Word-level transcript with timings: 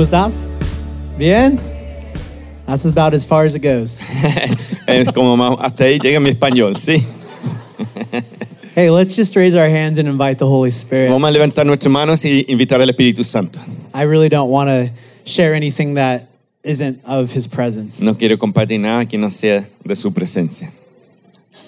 ¿Cómo 0.00 0.06
estás? 0.06 0.48
Bien? 1.18 1.60
That's 2.64 2.86
about 2.86 3.12
as 3.12 3.26
far 3.26 3.44
as 3.44 3.54
it 3.54 3.60
goes. 3.60 4.00
Es 4.86 5.06
como 5.12 5.36
más- 5.36 5.58
hasta 5.60 5.84
ahí 5.84 5.98
llega 5.98 6.18
mi 6.20 6.30
español, 6.30 6.74
sí. 6.78 7.04
Hey, 8.74 8.88
let's 8.88 9.14
just 9.14 9.36
raise 9.36 9.54
our 9.54 9.68
hands 9.68 9.98
and 9.98 10.08
invite 10.08 10.38
the 10.38 10.46
Holy 10.46 10.70
Spirit. 10.70 11.10
Vamos 11.10 11.28
a 11.28 11.30
levantar 11.30 11.66
nuestras 11.66 11.92
manos 11.92 12.24
y 12.24 12.46
invitar 12.48 12.80
al 12.80 12.88
Espíritu 12.88 13.24
Santo. 13.24 13.60
I 13.92 14.04
really 14.04 14.30
don't 14.30 14.48
want 14.48 14.70
to 14.70 14.90
share 15.30 15.54
anything 15.54 15.96
that 15.96 16.30
isn't 16.64 17.04
of 17.04 17.30
His 17.30 17.46
presence. 17.46 18.02
No 18.02 18.14
quiero 18.14 18.38
compartir 18.38 18.80
nada 18.80 19.04
que 19.04 19.18
no 19.18 19.28
sea 19.28 19.66
de 19.84 19.96
su 19.96 20.12
presencia. 20.12 20.72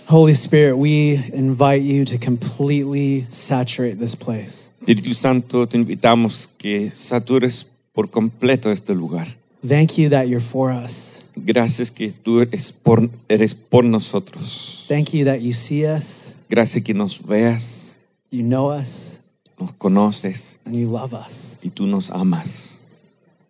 Holy 0.07 0.33
Spirit, 0.33 0.79
we 0.79 1.21
invite 1.35 1.83
you 1.83 2.07
to 2.07 2.17
completely 2.17 3.27
saturate 3.29 3.99
this 3.99 4.15
place. 4.15 4.71
Espíritu 4.81 5.15
Santo, 5.15 5.67
te 5.67 5.77
invitamos 5.77 6.49
que 6.57 6.91
satures 6.95 7.72
por 7.93 8.11
completo 8.11 8.71
este 8.71 8.95
lugar. 8.95 9.27
Thank 9.67 9.93
you 9.97 10.09
that 10.11 10.25
you're 10.27 10.41
for 10.41 10.73
us. 10.73 11.17
Gracias 11.37 11.91
que 11.91 12.11
tú 12.11 12.41
eres 12.41 12.73
por, 12.73 13.09
eres 13.29 13.55
por 13.55 13.85
nosotros. 13.85 14.85
Thank 14.89 15.11
you 15.15 15.25
that 15.25 15.39
you 15.41 15.53
see 15.53 15.85
us, 15.87 16.33
Gracias 16.51 16.85
que 16.85 16.93
nos 16.95 17.25
veas, 17.25 17.99
you 18.31 18.43
know 18.43 18.71
us, 18.71 19.19
nos 19.59 19.73
conoces 19.73 20.59
and 20.65 20.75
you 20.75 20.89
love 20.91 21.15
us. 21.15 21.57
y 21.63 21.71
tú 21.71 21.87
nos 21.87 22.11
amas. 22.11 22.79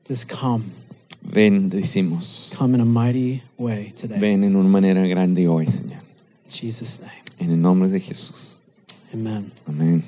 Just 0.08 0.30
come. 0.30 0.64
Ven, 1.22 1.70
decimos. 1.70 2.52
Come 2.56 2.74
in 2.74 2.80
a 2.80 2.84
mighty 2.84 3.42
way 3.56 3.92
today. 3.96 4.18
Ven 4.18 4.44
en 4.44 4.56
una 4.56 4.68
manera 4.68 5.06
grande 5.06 5.46
hoy, 5.48 5.66
Señor. 5.66 6.02
In 6.46 6.50
Jesus' 6.50 7.00
name. 7.00 7.12
En 7.38 7.50
el 7.52 7.60
nombre 7.60 7.88
de 7.88 8.00
Jesús. 8.00 8.58
Amen. 9.14 9.46
Amén. 9.66 10.02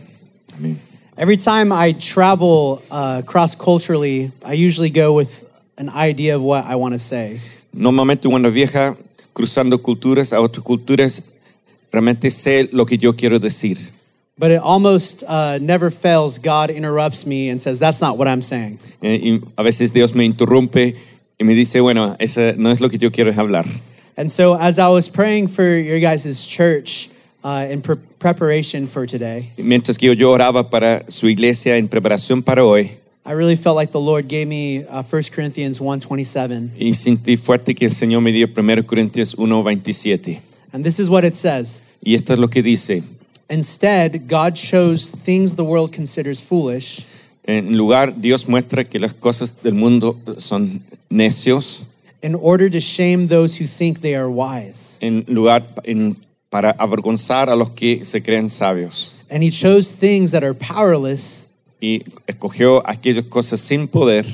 Amén. 0.57 0.94
Every 1.17 1.37
time 1.37 1.73
I 1.73 1.93
travel 1.93 2.83
uh, 2.91 3.23
cross 3.25 3.55
culturally, 3.55 4.33
I 4.45 4.55
usually 4.55 4.91
go 4.91 5.13
with 5.13 5.49
an 5.79 5.89
idea 5.89 6.35
of 6.35 6.43
what 6.43 6.65
I 6.65 6.75
want 6.75 6.95
to 6.95 6.99
say. 6.99 7.39
Normalmente 7.73 8.29
cuando 8.29 8.51
viaja 8.51 8.97
cruzando 9.33 9.79
culturas 9.79 10.33
a 10.33 10.41
otras 10.41 10.65
culturas, 10.65 11.31
realmente 11.93 12.31
sé 12.31 12.69
lo 12.73 12.85
que 12.85 12.97
yo 12.97 13.13
quiero 13.13 13.39
decir. 13.39 13.79
But 14.37 14.51
it 14.51 14.61
almost 14.61 15.23
uh, 15.29 15.59
never 15.61 15.91
fails. 15.91 16.39
God 16.39 16.71
interrupts 16.71 17.25
me 17.25 17.49
and 17.49 17.63
says, 17.63 17.79
That's 17.79 18.01
not 18.01 18.19
what 18.19 18.27
I'm 18.27 18.43
saying. 18.43 18.81
Eh, 19.01 19.21
y 19.23 19.41
a 19.57 19.63
veces 19.63 19.93
Dios 19.93 20.15
me 20.15 20.25
interrumpe 20.25 20.97
y 21.39 21.45
me 21.45 21.55
dice, 21.55 21.81
bueno, 21.81 22.17
eso 22.19 22.55
no 22.57 22.71
es 22.71 22.81
lo 22.81 22.89
que 22.89 22.99
yo 22.99 23.11
quiero 23.11 23.33
hablar. 23.33 23.65
And 24.17 24.31
so, 24.31 24.55
as 24.55 24.81
I 24.81 24.89
was 24.89 25.09
praying 25.09 25.49
for 25.49 25.77
your 25.77 26.01
guys' 26.01 26.45
church 26.47 27.11
uh, 27.45 27.67
in 27.71 27.81
pre- 27.83 27.97
preparation 28.19 28.87
for 28.87 29.07
today, 29.07 29.53
Mientras 29.59 29.97
que 29.99 30.15
yo 30.17 30.31
oraba 30.31 30.71
para 30.71 31.05
su 31.11 31.29
iglesia 31.29 31.77
en 31.77 31.89
preparación 31.89 32.43
para 32.43 32.65
hoy, 32.65 32.91
I 33.27 33.33
really 33.33 33.57
felt 33.57 33.77
like 33.77 33.91
the 33.93 34.01
Lord 34.01 34.29
gave 34.29 34.47
me 34.47 34.85
uh, 34.91 35.03
1 35.03 35.23
Corinthians 35.35 35.81
1.27. 35.81 36.71
y 36.79 36.93
sentí 36.95 37.37
fuerte 37.37 37.75
que 37.75 37.87
el 37.87 37.93
Señor 37.93 38.21
me 38.23 38.33
dio 38.33 38.49
1 38.55 38.87
Corintios 38.87 39.37
1:27. 39.37 40.41
And 40.73 40.85
this 40.85 40.99
is 40.99 41.09
what 41.09 41.25
it 41.25 41.35
says. 41.37 41.83
Y 42.03 42.15
esto 42.15 42.33
es 42.35 42.39
lo 42.39 42.49
que 42.49 42.63
dice. 42.63 43.03
Instead, 43.49 44.27
God 44.29 44.57
shows 44.57 45.11
things 45.11 45.55
the 45.57 45.63
world 45.65 45.93
considers 45.95 46.41
foolish 46.43 47.05
En 47.47 47.77
lugar, 47.77 48.15
Dios 48.19 48.49
muestra 48.49 48.85
que 48.85 48.99
las 48.99 49.13
cosas 49.13 49.63
del 49.63 49.75
mundo 49.75 50.19
son 50.39 50.81
necios, 51.11 51.85
in 52.23 52.35
order 52.35 52.71
to 52.71 52.81
shame 52.81 53.29
those 53.29 53.59
who 53.59 53.67
think 53.67 54.01
they 54.01 54.15
are 54.15 54.29
wise. 54.31 54.97
en 55.03 55.25
lugar 55.29 55.63
en- 55.85 56.17
para 56.55 56.71
avergonzar 56.71 57.51
a 57.51 57.57
los 57.57 57.71
que 57.71 58.05
se 58.05 58.23
creen 58.23 58.49
sabios. 58.49 59.27
And 59.29 59.43
he 59.43 59.51
chose 59.51 59.91
things 59.91 60.31
that 60.31 60.45
are 60.45 60.55
powerless 60.55 61.49
Y 61.81 62.05
escogió 62.29 62.81
aquellas 62.87 63.25
cosas 63.25 63.61
sin 63.61 63.89
poder 63.89 64.25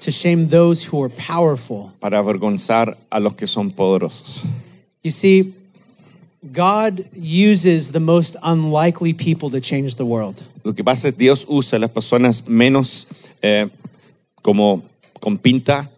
to 0.00 0.10
shame 0.10 0.46
those 0.48 0.86
who 0.86 1.02
are 1.02 1.08
powerful. 1.08 1.90
para 2.00 2.18
avergonzar 2.18 2.94
a 3.08 3.18
los 3.18 3.32
que 3.32 3.46
son 3.46 3.70
poderosos. 3.70 4.44
You 5.02 5.10
see, 5.10 5.54
God 6.52 7.06
uses 7.14 7.92
the 7.92 8.00
most 8.00 8.36
unlikely 8.42 9.14
people 9.14 9.48
to 9.48 9.58
change 9.58 9.96
the 9.96 10.04
world. 10.04 10.42
Lo 10.64 10.74
que 10.74 10.84
pasa 10.84 11.08
es 11.08 11.16
Dios 11.16 11.46
usa 11.48 11.78
a 11.78 11.80
las 11.80 11.90
personas 11.90 12.46
menos 12.46 13.06
eh, 13.40 13.70
como 14.42 14.82
con 15.18 15.38
pinta 15.38 15.90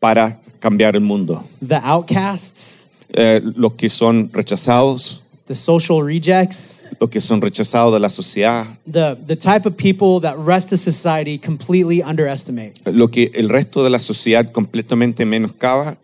para 0.00 0.40
cambiar 0.58 0.96
el 0.96 1.02
mundo. 1.02 1.44
The 1.64 1.76
outcasts, 1.84 2.83
Eh, 3.16 3.40
los 3.56 3.74
que 3.74 3.88
son 3.88 4.28
rechazados, 4.32 5.22
the 5.46 5.54
social 5.54 6.02
rejects, 6.02 6.82
los 6.98 7.08
que 7.08 7.20
son 7.20 7.40
rechazados 7.40 7.92
de 7.92 8.00
la 8.00 8.10
sociedad, 8.10 8.66
the, 8.90 9.16
the 9.26 9.36
type 9.36 9.66
of 9.66 9.76
people 9.76 10.20
that 10.20 10.36
rest 10.36 10.72
of 10.72 10.80
society 10.80 11.38
completely 11.38 12.02
underestimate. 12.02 12.72
lo 12.86 13.08
que 13.08 13.30
el 13.34 13.48
resto 13.48 13.84
de 13.84 13.90
la 13.90 14.00
sociedad 14.00 14.50
completamente 14.50 15.24
menoscaba, 15.24 15.96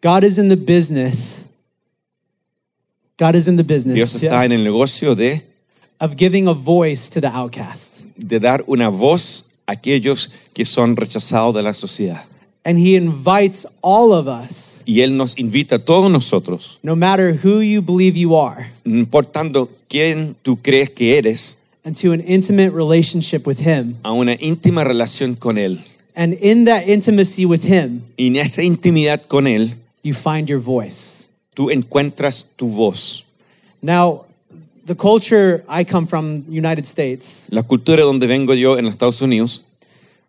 God 0.00 0.24
is 0.24 0.38
in 0.38 0.48
the 0.48 0.56
business. 0.56 1.44
God 3.18 3.34
is 3.34 3.46
in 3.46 3.56
the 3.56 3.64
business 3.64 3.94
Dios 3.94 4.14
está 4.14 4.46
en 4.46 4.52
el 4.52 4.64
negocio 4.64 5.14
de, 5.14 5.42
of 6.00 6.16
giving 6.16 6.48
a 6.48 6.54
voice 6.54 7.10
to 7.10 7.20
the 7.20 7.28
outcast. 7.28 8.04
de 8.16 8.40
dar 8.40 8.64
una 8.66 8.88
voz 8.88 9.50
a 9.66 9.72
aquellos 9.72 10.30
que 10.54 10.64
son 10.64 10.96
rechazados 10.96 11.54
de 11.54 11.62
la 11.62 11.74
sociedad. 11.74 12.24
And 12.68 12.78
he 12.78 12.96
invites 12.96 13.64
all 13.80 14.12
of 14.12 14.28
us, 14.28 14.82
Y 14.84 15.00
Él 15.00 15.16
nos 15.16 15.38
invita 15.38 15.76
a 15.76 15.78
todos 15.78 16.10
nosotros, 16.10 16.78
no 16.82 16.94
matter 16.94 17.32
who 17.32 17.60
you 17.62 17.80
believe 17.80 18.14
you 18.14 18.36
are, 18.36 18.70
no 18.84 18.98
importando 18.98 19.70
quién 19.88 20.36
tú 20.42 20.58
crees 20.62 20.90
que 20.90 21.16
eres, 21.16 21.60
into 21.82 22.12
an 22.12 22.20
intimate 22.20 22.70
relationship 22.74 23.46
with 23.46 23.60
him. 23.60 23.96
a 24.02 24.12
una 24.12 24.34
íntima 24.38 24.84
relación 24.84 25.34
con 25.34 25.56
Él. 25.56 25.80
And 26.14 26.34
in 26.34 26.66
that 26.66 26.86
intimacy 26.86 27.46
with 27.46 27.62
him, 27.64 28.02
Y 28.18 28.26
en 28.26 28.36
esa 28.36 28.62
intimidad 28.62 29.22
con 29.26 29.46
Él, 29.46 29.74
you 30.02 30.12
find 30.12 30.46
your 30.46 30.60
voice. 30.60 31.24
tú 31.54 31.70
encuentras 31.70 32.48
tu 32.54 32.68
voz. 32.68 33.24
Now, 33.80 34.26
the 34.84 34.94
culture 34.94 35.64
I 35.70 35.84
come 35.84 36.06
from, 36.06 36.42
the 36.44 36.52
United 36.52 36.84
States, 36.84 37.46
La 37.48 37.62
cultura 37.62 38.02
donde 38.02 38.26
vengo 38.26 38.52
yo 38.52 38.76
en 38.76 38.84
los 38.84 38.92
Estados 38.92 39.22
Unidos, 39.22 39.64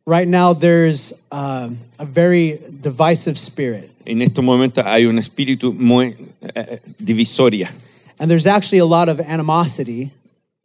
right 0.09 0.27
now 0.27 0.53
there's 0.53 1.13
uh, 1.31 1.69
a 1.99 2.05
very 2.05 2.59
divisive 2.81 3.37
spirit. 3.37 3.89
en 4.05 4.21
estos 4.21 4.43
momentos 4.43 4.83
hay 4.85 5.05
un 5.05 5.17
espíritu 5.19 5.71
muy 5.73 6.15
eh, 6.55 6.79
divisoria 6.99 7.69
And 8.19 8.29
there's 8.29 8.47
actually 8.47 8.79
a 8.79 8.85
lot 8.85 9.07
of 9.07 9.19
animosity 9.21 10.11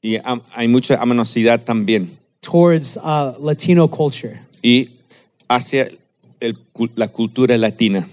y 0.03 0.19
am- 0.25 0.43
hay 0.57 0.67
mucha 0.67 0.97
amanosidad 1.01 1.65
también. 1.65 2.09
towards 2.43 2.97
uh, 2.99 3.35
Latino 3.39 3.87
culture. 3.89 4.39
Y 4.63 4.89
hacia 5.49 5.89
el 6.41 6.55
cu- 6.73 6.91
la 6.97 7.07
cultura 7.09 7.57
latina. 7.57 8.07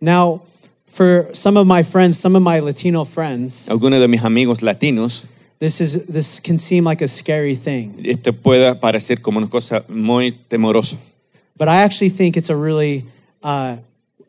Now, 0.00 0.42
for 0.86 1.28
some 1.34 1.56
of 1.58 1.66
my 1.66 1.82
friends, 1.82 2.18
some 2.18 2.36
of 2.36 2.42
my 2.42 2.60
Latino 2.60 3.04
friends, 3.04 3.68
Algunos 3.68 4.00
de 4.00 4.06
mis 4.08 4.22
amigos 4.22 4.62
latinos, 4.62 5.24
this 5.58 5.80
is 5.80 6.06
this 6.06 6.40
can 6.40 6.58
seem 6.58 6.84
like 6.84 7.02
a 7.02 7.08
scary 7.08 7.54
thing, 7.54 7.94
esto 8.04 8.32
puede 8.32 8.74
parecer 8.80 9.20
como 9.20 9.38
una 9.38 9.48
cosa 9.48 9.84
muy 9.88 10.32
temorosa. 10.48 10.96
but 11.56 11.68
I 11.68 11.82
actually 11.82 12.10
think 12.10 12.36
it's 12.36 12.50
a 12.50 12.56
really 12.56 13.04
uh, 13.42 13.76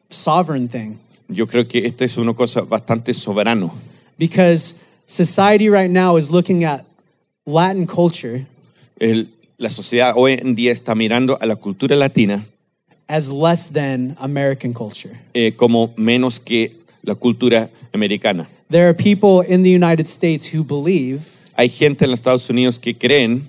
sovereign 0.09 0.67
thing 0.67 0.97
Yo 1.27 1.47
creo 1.47 1.67
que 1.67 1.85
esto 1.85 2.03
es 2.05 2.17
una 2.17 2.33
cosa 2.33 2.61
bastante 2.61 3.13
soberano, 3.13 3.73
because 4.17 4.83
society 5.07 5.69
right 5.69 5.89
now 5.89 6.17
is 6.17 6.29
looking 6.29 6.63
at 6.63 6.85
Latin 7.45 7.85
culture 7.87 8.45
El- 8.99 9.27
la 9.57 9.69
sociedad 9.69 10.13
hoy 10.15 10.33
en 10.33 10.55
día 10.55 10.71
está 10.71 10.93
mirando 10.95 11.37
a 11.41 11.45
la 11.45 11.55
cultura 11.55 11.95
latina 11.95 12.45
as 13.07 13.29
less 13.31 13.69
than 13.69 14.15
American 14.19 14.73
culture. 14.73 15.17
eh, 15.33 15.53
como 15.55 15.93
menos 15.97 16.39
que 16.39 16.71
la 17.03 17.13
cultura 17.15 17.69
americana. 17.93 18.47
There 18.69 18.89
are 18.89 18.93
people 18.93 19.41
in 19.41 19.61
the 19.61 19.69
United 19.69 20.07
States 20.07 20.47
who 20.53 20.63
believe 20.63 21.21
Hay 21.57 21.69
gente 21.69 22.03
en 22.05 22.11
los 22.11 22.19
Estados 22.19 22.49
Unidos 22.49 22.79
que 22.79 22.93
creen 22.93 23.47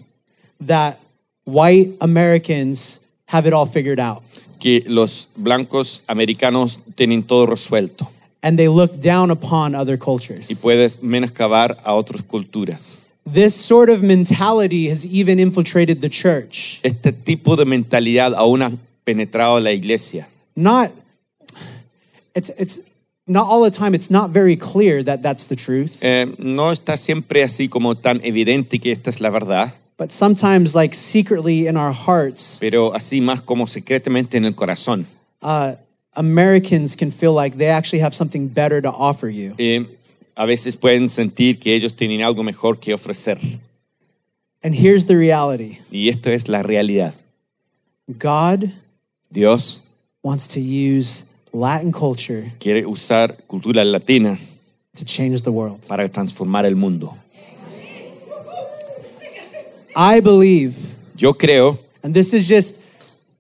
that 0.60 0.98
white 1.44 1.96
Americans 2.00 3.00
have 3.28 3.46
it 3.46 3.52
all 3.52 3.66
figured 3.66 3.98
out. 3.98 4.22
que 4.60 4.82
los 4.86 5.28
blancos 5.36 6.02
americanos 6.08 6.78
tienen 6.94 7.22
todo 7.22 7.46
resuelto 7.46 8.08
And 8.42 8.58
they 8.58 8.68
look 8.68 9.00
down 9.00 9.30
upon 9.30 9.74
other 9.74 9.96
cultures. 9.98 10.48
y 10.50 10.54
puedes 10.54 11.02
menoscabar 11.02 11.76
a 11.84 11.94
otras 11.94 12.22
culturas. 12.22 13.08
This 13.26 13.56
sort 13.56 13.88
of 13.90 14.02
mentality 14.02 14.88
has 14.88 15.04
even 15.04 15.40
infiltrated 15.40 16.00
the 16.00 16.08
church. 16.08 16.78
Este 16.84 17.10
tipo 17.12 17.56
de 17.56 17.64
mentalidad 17.64 18.34
aún 18.36 18.62
ha 18.62 18.70
penetrado 19.04 19.58
la 19.60 19.72
iglesia. 19.72 20.28
Not, 20.54 20.92
it's, 22.36 22.50
it's 22.50 22.88
not 23.26 23.46
all 23.46 23.62
the 23.62 23.70
time, 23.70 23.94
it's 23.94 24.11
not 24.11 24.31
very 24.31 24.56
clear 24.56 25.02
that 25.02 25.20
that's 25.23 25.46
the 25.46 25.56
truth. 25.56 25.99
Eh, 26.02 26.26
no 26.38 26.70
está 26.70 26.96
siempre 26.96 27.43
así 27.43 27.69
como 27.69 27.94
tan 27.96 28.20
evidente 28.25 28.78
que 28.81 28.93
esta 28.93 29.11
es 29.11 29.20
la 29.20 29.31
verdad, 29.31 29.73
But 29.99 30.12
sometimes, 30.12 30.75
like 30.75 30.94
secretly 30.94 31.67
in 31.67 31.76
our 31.76 31.93
hearts, 31.93 32.58
pero 32.61 32.93
así 32.94 33.20
más 33.23 33.40
como 33.40 33.67
secretamente 33.67 34.37
en 34.37 34.44
el 34.44 34.55
corazón. 34.55 35.06
uh, 35.43 35.75
Americans 36.14 36.96
can 36.96 37.11
feel 37.11 37.32
like 37.34 37.56
they 37.56 37.69
actually 37.69 38.00
have 38.02 38.14
something 38.14 38.49
better 38.49 38.81
to 38.82 38.90
offer 38.90 39.28
you. 39.28 39.55
Eh, 39.58 39.84
a 40.34 40.44
veces 40.46 40.76
pueden 40.76 41.08
sentir 41.08 41.58
que 41.58 41.75
ellos 41.75 41.94
tienen 41.94 42.23
algo 42.23 42.43
mejor 42.43 42.78
que 42.78 42.93
ofrecer. 42.94 43.38
And 44.62 44.75
here's 44.75 45.06
the 45.06 45.17
reality 45.17 45.78
Y 45.90 46.08
esto 46.08 46.31
es 46.31 46.49
la 46.49 46.62
realidad. 46.62 47.14
God 48.19 48.73
Dios 49.31 49.88
wants 50.23 50.46
to 50.49 50.61
use 50.61 51.25
Latin 51.56 51.91
culture 51.91 52.53
quiere 52.61 52.85
usar 52.85 53.35
cultura 53.47 53.82
latina 53.82 54.37
to 54.94 55.05
change 55.06 55.41
the 55.43 55.50
world. 55.50 55.81
para 55.88 56.06
transformar 56.08 56.67
el 56.67 56.76
mundo. 56.76 57.17
I 59.94 60.20
believe, 60.20 60.76
Yo 61.17 61.32
creo, 61.32 61.79
and 62.03 62.12
this 62.12 62.35
is 62.35 62.47
just, 62.47 62.82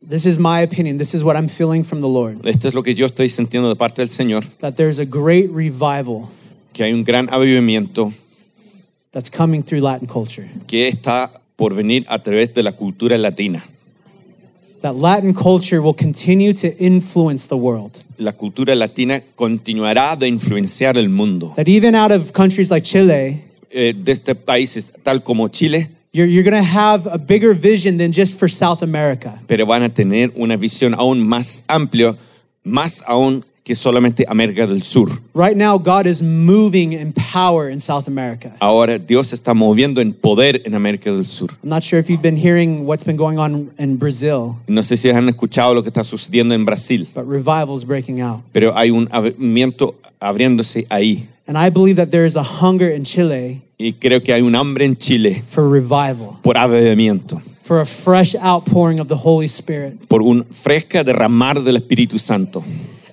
this 0.00 0.24
is 0.24 0.38
my 0.38 0.62
opinion, 0.62 0.96
this 0.96 1.14
is 1.14 1.22
what 1.22 1.36
I'm 1.36 1.48
feeling 1.48 1.84
from 1.84 2.00
the 2.00 2.08
Lord, 2.08 2.46
esto 2.46 2.68
es 2.68 2.74
lo 2.74 2.82
que 2.82 2.94
yo 2.94 3.04
estoy 3.04 3.28
sintiendo 3.28 3.68
de 3.68 3.76
parte 3.76 4.00
del 4.00 4.08
Señor, 4.08 4.44
that 4.60 4.76
there's 4.76 4.98
a 4.98 5.04
great 5.04 5.50
revival 5.52 6.28
que 6.72 6.84
hay 6.84 6.94
un 6.94 7.04
gran 7.04 7.28
avivamiento 7.28 8.14
that's 9.12 9.28
coming 9.28 9.62
through 9.62 9.82
Latin 9.82 10.06
culture. 10.08 10.48
que 10.66 10.88
está 10.88 11.30
por 11.56 11.74
venir 11.74 12.06
a 12.08 12.18
través 12.22 12.54
de 12.54 12.62
la 12.62 12.72
cultura 12.72 13.18
latina. 13.18 13.62
That 14.82 14.94
Latin 14.96 15.32
culture 15.34 15.80
will 15.80 15.94
continue 15.96 16.52
to 16.54 16.68
influence 16.78 17.48
the 17.48 17.56
world. 17.56 17.98
La 18.18 18.32
cultura 18.32 18.74
latina 18.74 19.20
continuará 19.34 20.16
de 20.16 20.28
influenciar 20.28 20.96
el 20.96 21.08
mundo. 21.08 21.52
That 21.56 21.68
even 21.68 21.94
out 21.94 22.12
of 22.12 22.32
countries 22.32 22.70
like 22.70 22.84
Chile, 22.86 23.42
Eh, 23.70 23.92
de 23.94 24.12
este 24.12 24.34
país, 24.34 24.92
tal 25.02 25.22
como 25.22 25.48
Chile, 25.48 25.88
you're, 26.12 26.26
you're 26.26 26.44
going 26.48 26.56
to 26.56 26.62
have 26.62 27.06
a 27.08 27.18
bigger 27.18 27.52
vision 27.52 27.98
than 27.98 28.12
just 28.12 28.38
for 28.38 28.48
South 28.48 28.82
America. 28.82 29.38
pero 29.46 29.66
van 29.66 29.82
a 29.82 29.88
tener 29.88 30.32
una 30.36 30.56
visión 30.56 30.94
aún 30.94 31.26
más 31.26 31.64
amplia, 31.68 32.16
más 32.64 33.02
aún 33.06 33.44
que 33.66 33.74
solamente 33.74 34.24
América 34.28 34.64
del 34.64 34.84
Sur. 34.84 35.10
Right 35.34 35.56
now, 35.56 35.76
God 35.76 36.06
is 36.06 36.22
moving 36.22 36.92
in 36.92 37.12
power 37.12 37.68
in 37.68 37.80
South 37.80 38.06
America. 38.06 38.54
Ahora 38.60 38.96
Dios 38.96 39.32
está 39.32 39.54
moviendo 39.54 40.00
en 40.00 40.12
poder 40.12 40.62
en 40.64 40.76
América 40.76 41.10
del 41.12 41.26
Sur. 41.26 41.50
I'm 41.64 41.70
not 41.70 41.82
sure 41.82 41.98
if 41.98 42.08
you've 42.08 42.22
been 42.22 42.36
hearing 42.36 42.86
what's 42.86 43.04
been 43.04 43.16
going 43.16 43.38
on 43.38 43.72
in 43.76 43.96
Brazil, 43.98 44.54
No 44.68 44.84
sé 44.84 44.96
si 44.96 45.10
han 45.10 45.28
escuchado 45.28 45.74
lo 45.74 45.82
que 45.82 45.88
está 45.88 46.04
sucediendo 46.04 46.54
en 46.54 46.64
Brasil, 46.64 47.08
but 47.12 47.24
revival 47.26 47.74
is 47.74 47.84
breaking 47.84 48.20
out. 48.20 48.40
pero 48.52 48.72
hay 48.76 48.90
un 48.92 49.08
avivamiento 49.10 49.96
abriéndose 50.20 50.86
ahí. 50.88 51.26
And 51.48 51.58
I 51.58 51.68
believe 51.68 51.96
that 51.96 52.10
there 52.12 52.24
is 52.24 52.36
a 52.36 52.44
hunger 52.44 52.94
in 52.94 53.02
Chile 53.04 53.62
Y 53.78 53.94
creo 53.94 54.22
que 54.22 54.32
hay 54.32 54.42
un 54.42 54.54
hambre 54.54 54.84
en 54.84 54.96
Chile 54.96 55.42
for 55.44 55.68
revival, 55.68 56.38
por 56.44 56.56
avivamiento, 56.56 57.42
for 57.62 57.80
a 57.80 57.84
fresh 57.84 58.36
outpouring 58.36 59.00
of 59.00 59.08
the 59.08 59.16
Holy 59.16 59.46
Spirit. 59.48 60.06
por 60.06 60.22
un 60.22 60.44
fresca 60.44 61.02
derramar 61.02 61.60
del 61.64 61.74
Espíritu 61.76 62.16
Santo. 62.20 62.62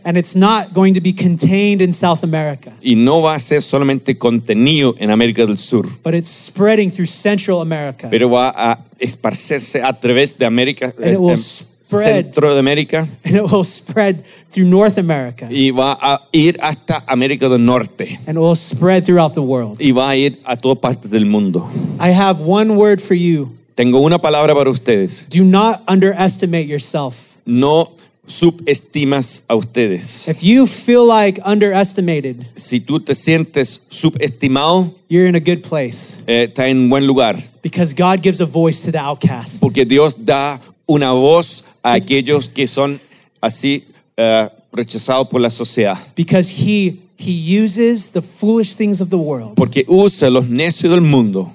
And 0.06 0.18
it's 0.18 0.36
not 0.36 0.74
going 0.74 0.94
to 0.96 1.02
be 1.02 1.14
contained 1.14 1.82
in 1.82 1.94
South 1.94 2.24
America, 2.24 2.72
Y 2.82 2.96
no 2.96 3.22
va 3.22 3.36
a 3.36 3.40
ser 3.40 3.62
solamente 3.62 4.18
contenido 4.18 4.96
en 5.00 5.10
América 5.12 5.46
del 5.46 5.58
Sur, 5.58 5.88
but 6.04 6.14
it's 6.14 6.30
spreading 6.30 6.92
through 6.92 7.08
Central 7.08 7.62
America. 7.62 8.10
pero 8.10 8.30
va 8.30 8.50
a 8.56 8.80
esparcerse 9.00 9.82
a 9.82 9.94
través 10.00 10.38
de 10.38 10.46
América, 10.46 10.94
And 10.98 11.14
it 11.14 11.20
will 11.20 11.34
eh, 11.34 11.38
spread. 11.38 12.26
centro 12.26 12.54
de 12.54 12.60
América, 12.60 13.08
And 13.24 13.36
it 13.36 13.44
will 13.44 13.64
spread 13.64 14.24
through 14.52 14.68
North 14.70 14.98
America. 14.98 15.48
y 15.50 15.72
va 15.72 15.98
a 16.02 16.20
ir 16.34 16.58
hasta 16.62 17.04
América 17.08 17.48
del 17.48 17.64
Norte, 17.64 18.20
And 18.28 18.38
it 18.38 18.42
will 18.42 18.56
spread 18.56 19.06
throughout 19.06 19.34
the 19.36 19.42
world. 19.42 19.80
y 19.82 19.92
va 19.94 20.10
a 20.10 20.16
ir 20.18 20.38
a 20.44 20.58
todas 20.58 20.80
partes 20.80 21.10
del 21.12 21.26
mundo. 21.26 21.66
I 22.00 22.12
have 22.12 22.42
one 22.42 22.76
word 22.76 23.00
for 23.00 23.16
you. 23.16 23.56
Tengo 23.76 24.00
una 24.02 24.20
palabra 24.20 24.54
para 24.54 24.70
ustedes. 24.70 25.28
Do 25.30 25.44
not 25.46 25.82
underestimate 25.88 26.68
yourself. 26.68 27.38
No 27.46 27.90
subestimas 28.34 29.44
a 29.48 29.56
ustedes. 29.56 30.28
If 30.28 30.42
you 30.44 30.66
feel 30.66 31.06
like 31.08 31.42
underestimated, 31.46 32.46
Si 32.56 32.80
tú 32.80 33.00
te 33.00 33.14
sientes 33.16 33.86
subestimado, 33.90 34.94
you're 35.10 35.28
in 35.28 35.36
a 35.36 35.40
good 35.40 35.62
place 35.68 36.18
eh, 36.28 36.46
está 36.50 36.68
en 36.68 36.90
buen 36.90 37.06
lugar, 37.06 37.38
because 37.62 37.94
God 37.94 38.22
gives 38.22 38.42
a 38.42 38.46
voice 38.46 38.82
to 38.86 38.92
the 38.92 39.00
outcast. 39.00 39.62
porque 39.62 39.86
Dios 39.86 40.16
da 40.26 40.60
una 40.86 41.12
voz 41.14 41.66
a 41.84 41.94
aquellos 41.94 42.48
que 42.50 42.68
son 42.68 43.00
así 43.42 43.84
eh, 44.18 44.50
rechazados 44.72 45.28
por 45.30 45.40
la 45.42 45.50
sociedad, 45.50 45.98
Because 46.16 46.50
he 46.52 47.00
he 47.18 47.64
uses 47.64 48.12
the 48.12 48.22
foolish 48.22 48.76
things 48.76 49.00
of 49.00 49.10
the 49.10 49.16
world 49.18 49.56
porque 49.56 49.86
usa 49.88 50.30
los 50.30 50.50
necios 50.50 50.92
del 50.92 51.02
mundo 51.02 51.54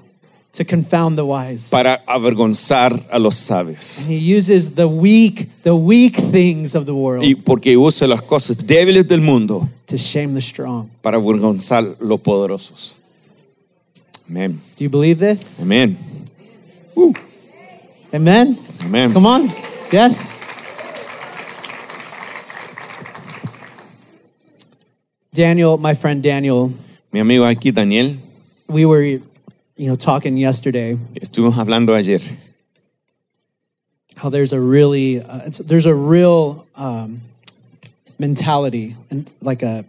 to 0.58 0.64
confound 0.64 1.16
the 1.16 1.22
wise. 1.24 1.70
para 1.70 2.02
avergonzar 2.04 2.92
a 3.12 3.18
los 3.20 3.36
sabios. 3.36 4.08
He 4.08 4.18
uses 4.18 4.74
the 4.74 4.88
weak, 4.88 5.48
the 5.62 5.74
weak 5.74 6.16
things 6.16 6.74
of 6.74 6.84
the 6.84 6.92
world 6.94 7.22
Y 7.24 7.36
porque 7.36 7.76
usa 7.76 8.08
las 8.08 8.22
cosas 8.22 8.56
débiles 8.58 9.06
del 9.06 9.20
mundo 9.20 9.68
to 9.86 9.96
shame 9.96 10.34
the 10.34 10.40
strong. 10.40 10.88
para 11.00 11.16
avergonzar 11.16 11.84
los 12.00 12.20
poderosos. 12.20 12.96
Amén. 14.28 14.60
Do 14.76 14.82
you 14.84 14.90
believe 14.90 15.18
this? 15.20 15.60
Amén. 15.62 15.96
Amen. 18.12 18.58
Amén. 18.84 19.12
Come 19.12 19.26
on. 19.26 19.52
Yes. 19.92 20.34
Daniel, 25.32 25.78
my 25.78 25.94
friend 25.94 26.22
Daniel, 26.22 26.72
Mi 27.12 27.20
amigo 27.20 27.44
aquí, 27.44 27.70
Daniel, 27.72 28.16
we 28.68 28.84
were, 28.84 29.20
you 29.78 29.86
know, 29.86 29.96
talking 29.96 30.36
yesterday. 30.36 30.96
Estuvimos 31.14 31.54
hablando 31.54 31.94
ayer. 31.94 32.20
How 34.16 34.28
there's 34.28 34.52
a 34.52 34.60
really, 34.60 35.20
uh, 35.20 35.46
it's, 35.46 35.58
there's 35.58 35.86
a 35.86 35.94
real 35.94 36.66
um, 36.74 37.20
mentality 38.18 38.96
and 39.10 39.30
like 39.40 39.62
a, 39.62 39.84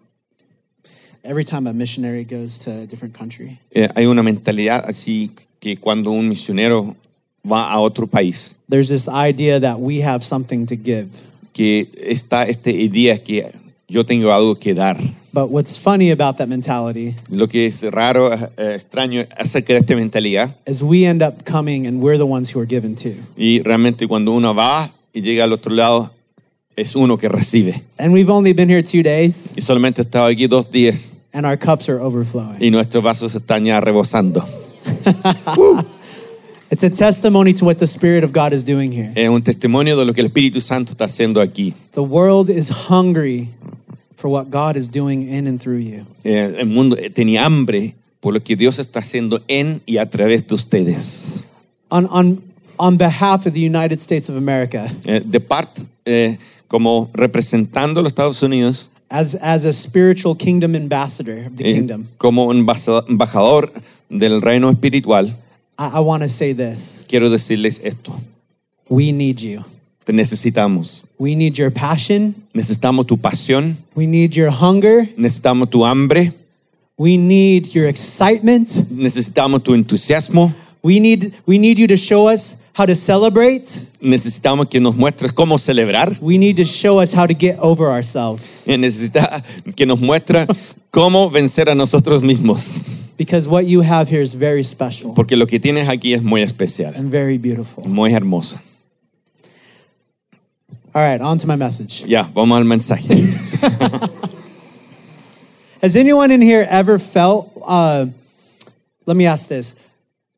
every 1.23 1.43
time 1.43 1.65
a 1.65 1.73
missionary 1.73 2.23
goes 2.23 2.59
to 2.59 2.71
a 2.83 2.85
different 2.85 3.15
country, 3.15 3.59
Eh, 3.73 3.87
hay 3.95 4.05
una 4.05 4.21
mentalidad 4.21 4.85
así 4.87 5.31
que 5.59 5.77
cuando 5.77 6.11
un 6.11 6.29
misionero 6.29 6.95
va 7.43 7.71
a 7.71 7.79
otro 7.79 8.05
país, 8.05 8.55
there's 8.69 8.89
this 8.89 9.07
idea 9.07 9.59
that 9.59 9.79
we 9.79 10.01
have 10.01 10.23
something 10.23 10.67
to 10.67 10.75
give. 10.75 11.09
que 11.51 11.89
está 11.97 12.43
esta 12.47 12.69
idea 12.69 13.17
que 13.17 13.51
yo 13.89 14.05
tengo 14.05 14.31
algo 14.31 14.55
que 14.59 14.73
dar. 14.73 14.97
But 15.31 15.49
what's 15.51 15.77
funny 15.77 16.09
about 16.11 16.37
that 16.37 16.47
mentality 16.47 17.13
Lo 17.29 17.47
que 17.47 17.67
es 17.67 17.83
raro, 17.91 18.33
eh, 18.33 18.75
extraño 18.75 19.25
acerca 19.37 19.73
de 19.73 19.79
esta 19.79 19.95
mentalidad, 19.95 20.55
is 20.65 20.81
we 20.81 21.05
end 21.05 21.21
up 21.21 21.43
coming 21.45 21.85
and 21.85 22.01
we're 22.01 22.17
the 22.17 22.25
ones 22.25 22.53
who 22.55 22.59
are 22.59 22.67
given 22.67 22.95
to. 22.95 23.09
y 23.37 23.61
realmente 23.61 24.07
cuando 24.07 24.31
uno 24.31 24.53
va 24.55 24.89
y 25.13 25.21
llega 25.21 25.43
al 25.43 25.53
otro 25.53 25.73
lado, 25.73 26.11
es 26.75 26.95
uno 26.95 27.17
que 27.17 27.29
recibe. 27.29 27.83
And 27.97 28.13
we've 28.13 28.31
only 28.31 28.53
been 28.53 28.69
here 28.69 28.81
two 28.81 29.03
days 29.03 29.51
Y 29.55 29.61
solamente 29.61 30.01
he 30.01 30.05
estado 30.05 30.25
aquí 30.27 30.47
dos 30.47 30.71
días 30.71 31.13
and 31.33 31.45
our 31.45 31.57
cups 31.57 31.89
are 31.89 31.99
overflowing. 32.01 32.57
y 32.59 32.71
nuestros 32.71 33.03
vasos 33.03 33.35
están 33.35 33.65
ya 33.65 33.79
rebosando. 33.81 34.43
It's 36.71 36.83
a 36.83 36.89
testimony 36.89 37.53
to 37.53 37.65
what 37.65 37.79
the 37.79 37.87
Spirit 37.87 38.23
of 38.23 38.31
God 38.31 38.53
is 38.53 38.63
doing 38.63 38.91
here. 38.91 39.11
Es 39.15 39.27
un 39.27 39.41
testimonio 39.41 39.97
de 39.97 40.05
lo 40.05 40.13
que 40.13 40.21
el 40.21 40.27
Espíritu 40.27 40.61
Santo 40.61 40.91
está 40.91 41.05
haciendo 41.05 41.41
aquí. 41.41 41.73
The 41.93 42.01
world 42.03 42.49
is 42.49 42.69
hungry 42.89 43.49
for 44.15 44.29
what 44.29 44.51
God 44.51 44.75
is 44.75 44.87
doing 44.87 45.27
in 45.29 45.47
and 45.47 45.59
through 45.59 45.79
you. 45.79 46.05
Eh, 46.23 46.57
el 46.59 46.67
mundo 46.67 46.95
eh, 46.97 47.09
tenía 47.09 47.43
hambre 47.45 47.95
por 48.19 48.33
lo 48.33 48.39
que 48.43 48.55
Dios 48.55 48.77
está 48.77 48.99
haciendo 48.99 49.41
en 49.47 49.81
y 49.87 49.97
a 49.97 50.07
través 50.09 50.45
de 50.47 50.53
ustedes. 50.53 51.43
On, 51.89 52.05
on, 52.11 52.43
on 52.77 52.97
behalf 52.97 53.47
of 53.47 53.53
the 53.53 53.61
United 53.61 53.99
States 53.99 54.29
of 54.29 54.35
America, 54.37 54.91
Eh, 55.05 55.21
de 55.25 55.39
parte, 55.39 55.81
eh, 56.05 56.37
como 56.67 57.09
representando 57.13 57.99
a 57.99 58.03
los 58.03 58.11
Estados 58.11 58.43
Unidos, 58.43 58.89
as, 59.09 59.33
as 59.41 59.65
a 59.65 59.73
spiritual 59.73 60.35
kingdom 60.35 60.75
ambassador 60.75 61.47
of 61.47 61.55
the 61.55 61.63
eh, 61.67 61.73
kingdom, 61.73 62.07
como 62.19 62.51
embasa- 62.53 63.03
embajador 63.09 63.71
del 64.09 64.39
reino 64.41 64.69
espiritual, 64.69 65.35
I, 65.79 65.91
I 65.95 65.99
want 66.01 66.21
to 66.23 66.29
say 66.29 66.53
this. 66.53 67.03
quiero 67.07 67.29
decirles 67.29 67.79
esto. 67.83 68.13
We 68.89 69.11
need 69.13 69.39
you. 69.41 69.63
Te 70.03 70.11
necesitamos. 70.13 71.03
We 71.17 71.35
need 71.35 71.57
your 71.57 71.71
passion. 71.71 72.35
Necesitamos 72.53 73.05
tu 73.07 73.17
pasión, 73.17 73.77
We 73.95 74.05
need 74.07 74.33
your 74.35 74.49
hunger. 74.51 75.07
necesitamos 75.17 75.69
tu 75.69 75.85
hambre, 75.85 76.33
We 76.97 77.17
need 77.17 77.67
your 77.73 77.87
excitement. 77.87 78.67
necesitamos 78.91 79.63
tu 79.63 79.73
entusiasmo, 79.73 80.53
We 80.81 80.99
need, 80.99 81.33
we 81.45 81.57
need 81.57 81.77
you 81.79 81.87
to 81.87 81.97
show 81.97 82.27
us 82.29 82.57
how 82.73 82.85
to 82.85 82.95
celebrate. 82.95 83.65
necesitamos 84.01 84.67
que 84.69 84.79
nos 84.79 84.95
muestres 84.95 85.31
cómo 85.33 85.57
celebrar, 85.57 86.17
We 86.21 86.37
need 86.37 86.57
to 86.57 86.65
show 86.65 86.99
us 87.01 87.13
how 87.13 87.25
to 87.27 87.33
get 87.33 87.57
over 87.59 87.87
ourselves. 87.89 88.65
necesita 88.67 89.43
que 89.75 89.85
nos 89.85 89.99
muestre 89.99 90.45
cómo 90.89 91.29
vencer 91.29 91.69
a 91.69 91.75
nosotros 91.75 92.21
mismos, 92.23 92.81
Because 93.19 93.49
what 93.49 93.65
you 93.65 93.81
have 93.81 94.07
here 94.07 94.21
is 94.21 94.33
very 94.33 94.63
special 94.63 95.13
porque 95.13 95.35
lo 95.35 95.45
que 95.45 95.59
tienes 95.59 95.89
aquí 95.89 96.13
es 96.13 96.23
muy 96.23 96.41
especial, 96.41 96.95
and 96.95 97.11
very 97.11 97.37
beautiful. 97.37 97.83
muy 97.85 98.11
hermoso. 98.13 98.59
All 100.95 101.03
right, 101.03 101.19
on 101.19 101.37
to 101.39 101.45
my 101.45 101.57
message. 101.57 102.05
Ya, 102.05 102.23
vamos 102.33 102.57
al 102.57 102.63
mensaje. 102.63 103.09
Has 105.81 105.97
anyone 105.97 106.31
in 106.31 106.41
here 106.41 106.65
ever 106.69 106.97
felt, 106.97 107.51
uh, 107.67 108.05
let 109.05 109.17
me 109.17 109.25
ask 109.25 109.49
this. 109.49 109.75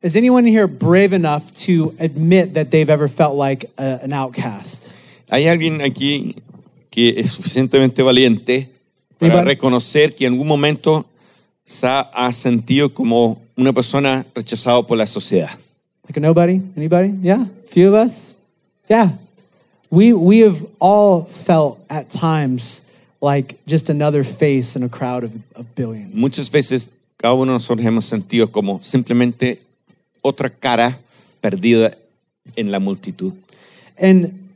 Is 0.02 0.16
anyone 0.16 0.44
in 0.46 0.52
here 0.52 0.66
brave 0.66 1.12
enough 1.12 1.54
to 1.66 1.94
admit 2.00 2.54
that 2.54 2.72
they've 2.72 2.90
ever 2.90 3.06
felt 3.06 3.36
like 3.36 3.64
a, 3.78 4.00
an 4.02 4.12
outcast? 4.12 4.94
¿Hay 5.30 5.46
alguien 5.46 5.80
aquí 5.82 6.34
que 6.90 7.14
es 7.16 7.30
suficientemente 7.30 8.02
valiente 8.02 8.68
para 9.18 9.34
Anybody? 9.34 9.54
reconocer 9.54 10.16
que 10.16 10.26
en 10.26 10.32
algún 10.32 10.48
momento 10.48 11.06
se 11.64 11.86
ha, 11.86 12.32
sentido 12.32 12.92
como 12.92 13.40
una 13.56 13.72
persona 13.72 14.24
rechazada 14.34 14.82
por 14.86 14.96
la 14.96 15.06
sociedad? 15.06 15.50
Like 16.04 16.16
a 16.16 16.20
nobody? 16.20 16.60
Anybody? 16.76 17.18
Yeah? 17.22 17.46
Few 17.68 17.88
of 17.88 17.94
us? 17.94 18.34
Yeah. 18.88 19.10
We, 19.90 20.12
we 20.12 20.40
have 20.40 20.66
all 20.78 21.24
felt 21.24 21.78
at 21.88 22.10
times 22.10 22.82
like 23.20 23.56
just 23.66 23.88
another 23.88 24.24
face 24.24 24.74
in 24.74 24.82
a 24.82 24.88
crowd 24.88 25.24
of, 25.24 25.32
of 25.54 25.74
billions. 25.74 26.14
Muchas 26.14 26.50
veces 26.50 26.90
cada 27.16 27.34
uno 27.34 27.52
de 27.52 27.58
nosotros 27.58 27.86
hemos 27.86 28.04
sentido 28.04 28.50
como 28.50 28.80
simplemente 28.82 29.60
otra 30.22 30.50
cara 30.50 30.98
perdida 31.40 31.96
en 32.56 32.70
la 32.70 32.80
multitud. 32.80 33.34
And 33.96 34.50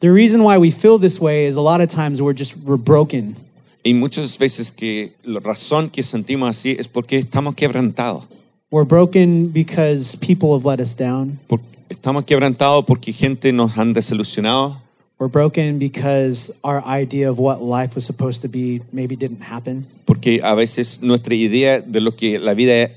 the 0.00 0.10
reason 0.10 0.42
why 0.44 0.58
we 0.58 0.70
feel 0.70 0.98
this 0.98 1.20
way 1.20 1.46
is 1.46 1.56
a 1.56 1.60
lot 1.60 1.80
of 1.80 1.88
times 1.88 2.22
we're 2.22 2.32
just 2.32 2.56
we're 2.58 2.76
broken. 2.76 3.34
Y 3.84 3.94
muchas 3.94 4.38
veces 4.38 4.70
que 4.70 5.12
la 5.24 5.40
razón 5.40 5.90
que 5.90 6.02
sentimos 6.02 6.48
así 6.48 6.76
es 6.78 6.86
porque 6.88 7.18
estamos 7.18 7.54
quebrantados. 7.54 8.24
We're 8.70 8.86
broken 8.86 9.50
because 9.52 10.16
people 10.16 10.54
have 10.54 10.64
let 10.64 10.80
us 10.80 10.96
down. 10.96 11.38
Por- 11.46 11.60
estamos 11.88 12.24
quebrantados 12.24 12.84
porque 12.86 13.12
gente 13.12 13.52
nos 13.52 13.76
han 13.76 13.92
desilusionado. 13.92 14.80
We're 15.18 15.30
broken 15.30 15.78
because 15.78 16.52
our 16.64 16.82
idea 16.84 17.30
of 17.30 17.38
what 17.38 17.60
life 17.60 17.94
was 17.94 18.04
supposed 18.04 18.42
to 18.42 18.48
be 18.48 18.82
maybe 18.92 19.14
didn't 19.14 19.42
happen. 19.42 19.84
Porque 20.04 20.40
a 20.42 20.54
veces 20.54 21.00
nuestra 21.02 21.34
idea 21.34 21.80
de 21.80 22.00
lo 22.00 22.16
que 22.16 22.38
la 22.38 22.54
vida 22.54 22.90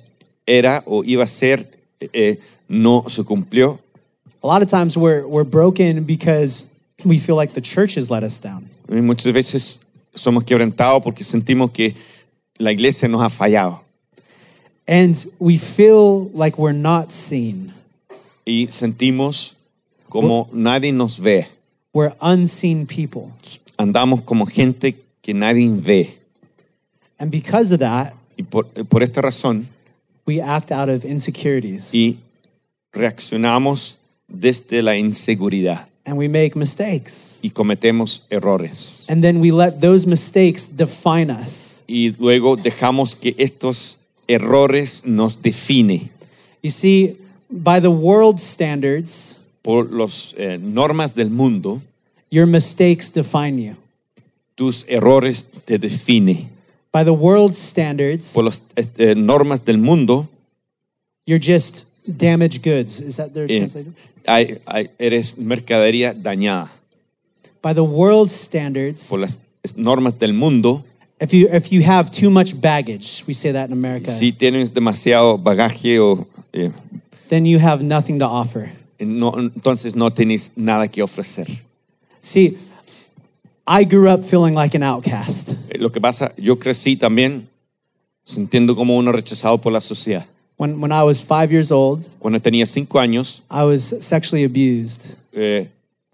era 0.48 0.82
o 0.86 1.04
iba 1.04 1.24
a 1.24 1.27
ser 1.27 1.70
eh, 2.00 2.39
no 2.68 3.04
se 3.10 3.24
cumplió. 3.24 3.80
A 4.44 4.48
lot 4.48 4.62
of 4.62 4.70
times 4.70 4.96
we're 4.98 5.27
we're 5.27 5.44
broken 5.44 6.04
because 6.04 6.80
we 7.04 7.18
feel 7.18 7.36
like 7.36 7.54
the 7.54 7.62
church 7.62 7.96
has 7.96 8.10
let 8.10 8.24
us 8.24 8.39
down. 8.39 8.70
Y 8.88 9.01
muchas 9.01 9.32
veces 9.34 9.85
somos 10.16 10.44
quebrantados 10.44 11.04
porque 11.04 11.24
sentimos 11.24 11.72
que 11.72 11.94
la 12.58 12.72
iglesia 12.72 13.08
nos 13.08 13.22
ha 13.22 13.30
fallado. 13.30 13.82
And 14.88 15.16
we 15.40 15.58
feel 15.58 16.30
like 16.34 16.58
we're 16.58 16.78
not 16.78 17.12
seen. 17.12 17.74
Y 18.46 18.68
sentimos 18.70 19.56
como 20.10 20.48
nadie 20.52 20.92
nos 20.92 21.20
ve. 21.20 21.48
We're 21.94 22.16
unseen 22.22 22.86
people. 22.86 23.32
Andamos 23.78 24.22
como 24.22 24.46
gente 24.46 24.96
que 25.22 25.34
nadie 25.34 25.70
ve. 25.70 26.18
And 27.18 27.32
because 27.32 27.74
of 27.74 27.80
that, 27.80 28.14
Y 28.38 28.44
por, 28.44 28.66
por 28.66 29.02
esta 29.02 29.22
razón, 29.22 29.68
we 30.26 30.42
act 30.42 30.72
out 30.72 30.90
of 30.90 31.06
insecurities 31.06 31.94
y 31.94 32.20
reaccionamos 32.92 34.00
desde 34.28 34.82
la 34.82 34.98
inseguridad 34.98 35.88
and 36.06 36.18
we 36.18 36.28
make 36.28 36.56
mistakes. 36.56 37.36
y 37.42 37.50
cometemos 37.50 38.26
errores. 38.30 39.06
And 39.10 39.24
then 39.24 39.40
we 39.40 39.52
let 39.52 39.80
those 39.82 40.08
mistakes 40.08 40.68
define 40.68 41.30
us. 41.32 41.82
Y 41.88 42.14
luego 42.20 42.56
dejamos 42.56 43.16
que 43.16 43.36
estos 43.38 43.98
errores 44.28 45.06
nos 45.06 45.42
define 45.42 46.10
You 46.62 46.72
see, 46.72 47.18
by 47.50 47.80
the 47.80 47.92
world 47.92 48.40
standards, 48.40 49.38
por 49.62 49.86
las 49.92 50.34
normas 50.60 51.14
del 51.14 51.30
mundo. 51.30 51.82
your 52.32 52.48
mistakes 52.48 53.10
define 53.12 53.58
you. 53.60 53.76
Tus 54.56 54.84
errores 54.88 55.44
te 55.66 55.78
define 55.78 56.50
By 56.92 57.04
the 57.04 57.14
world 57.14 57.54
standards, 57.56 58.34
por 58.34 58.46
las 58.46 58.62
eh, 58.76 59.14
normas 59.16 59.64
del 59.66 59.78
mundo. 59.78 60.28
you're 61.28 61.40
just 61.40 61.86
damaged 62.18 62.64
goods. 62.64 63.00
Is 63.00 63.18
that 63.18 63.34
their 63.34 63.46
eh, 63.46 63.58
translation? 63.60 63.96
Hay- 64.27 64.60
hay- 64.65 64.89
eres 65.00 65.38
mercadería 65.38 66.13
dañada 66.13 66.70
By 67.62 67.74
the 67.74 67.82
world's 67.82 68.34
standards, 68.34 69.08
por 69.10 69.20
las 69.20 69.39
normas 69.75 70.17
del 70.20 70.34
mundo. 70.34 70.84
if 71.20 71.32
you 71.34 71.48
if 71.51 71.72
you 71.72 71.82
have 71.84 72.12
too 72.12 72.29
much 72.29 72.53
baggage, 72.60 73.24
we 73.27 73.34
say 73.34 73.51
that 73.51 73.67
in 73.70 73.74
America, 73.74 74.12
Si 74.12 74.32
tienes 74.32 74.74
demasiado 74.74 75.38
bagaje 75.38 76.00
o 76.00 76.27
eh, 76.53 76.72
then 77.29 77.46
you 77.46 77.58
have 77.60 77.84
nothing 77.84 78.20
to 78.20 78.25
offer. 78.25 78.72
no, 79.00 79.34
entonces 79.38 79.96
no 79.96 80.12
tienes 80.12 80.51
nada 80.55 80.88
que 80.88 81.01
ofrecer. 81.01 81.48
See, 82.22 82.58
I 83.67 83.84
grew 83.84 84.08
up 84.10 84.24
feeling 84.24 84.53
like 84.55 84.75
an 84.77 84.84
outcast. 84.84 85.50
Eh, 85.70 85.79
Lo 85.79 85.91
que 85.91 86.00
pasa, 86.00 86.34
yo 86.38 86.58
crecí 86.60 86.96
también 86.96 87.48
sintiendo 88.24 88.75
como 88.75 88.96
uno 88.96 89.12
rechazado 89.12 89.60
por 89.60 89.74
la 89.74 89.82
sociedad. 89.82 90.25
When 90.58 90.80
when 90.80 90.92
I 90.92 91.04
was 91.04 91.22
five 91.22 91.52
years 91.52 91.72
old, 91.72 92.08
Cuando 92.20 92.40
tenía 92.40 92.66
cinco 92.66 93.00
años, 93.00 93.42
I 93.50 93.64
was 93.66 93.84
sexually 94.02 94.46
abused 94.46 95.16
eh, 95.34 95.68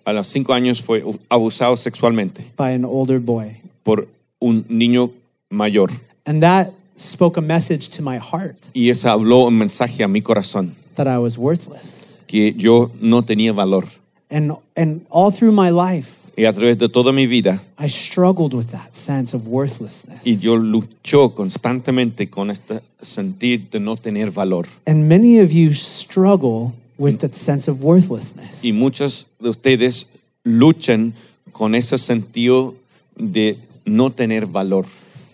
a 0.03 0.13
los 0.13 0.27
cinco 0.27 0.53
años 0.53 0.81
fue 0.81 1.03
abusado 1.29 1.77
sexualmente 1.77 2.43
by 2.57 2.73
an 2.73 2.85
older 2.85 3.19
boy. 3.19 3.57
por 3.83 4.07
un 4.39 4.65
niño 4.67 5.11
mayor. 5.49 5.91
And 6.25 6.41
that 6.41 6.71
spoke 6.97 7.37
a 7.37 7.41
message 7.41 7.89
to 7.97 8.01
my 8.03 8.17
heart 8.17 8.55
Y 8.73 8.89
eso 8.89 9.09
habló 9.09 9.45
un 9.47 9.57
mensaje 9.57 10.03
a 10.03 10.07
mi 10.07 10.21
corazón, 10.21 10.73
that 10.95 11.07
I 11.07 11.17
was 11.19 11.37
worthless. 11.37 12.13
que 12.25 12.53
yo 12.53 12.89
no 12.99 13.21
tenía 13.21 13.53
valor. 13.53 13.85
And 14.31 14.53
and 14.75 15.05
all 15.11 15.29
through 15.31 15.51
my 15.51 15.69
life, 15.69 16.20
Y 16.37 16.45
a 16.45 16.53
través 16.53 16.77
de 16.77 16.87
toda 16.87 17.11
mi 17.11 17.27
vida, 17.27 17.61
I 17.77 17.87
struggled 17.89 18.53
with 18.53 18.67
that 18.67 18.93
sense 18.93 19.35
of 19.35 19.47
worthlessness. 19.47 20.25
y 20.25 20.37
yo 20.37 20.55
luchó 20.57 21.33
constantemente 21.35 22.29
con 22.29 22.49
este 22.49 22.81
sentir 23.01 23.69
de 23.69 23.79
no 23.79 23.97
tener 23.97 24.31
valor. 24.31 24.65
And 24.85 25.07
many 25.09 25.39
of 25.39 25.51
you 25.51 25.73
struggle 25.73 26.73
with 26.97 27.17
that 27.17 27.33
sense 27.33 27.69
of 27.69 27.83
worthlessness. 27.83 28.63
Y 28.63 28.71
muchos 28.71 29.27
de 29.39 29.49
ustedes 29.49 30.07
luchan 30.43 31.13
con 31.51 31.75
ese 31.75 31.97
sentido 31.97 32.75
de 33.17 33.57
no 33.85 34.09
tener 34.11 34.45
valor. 34.45 34.85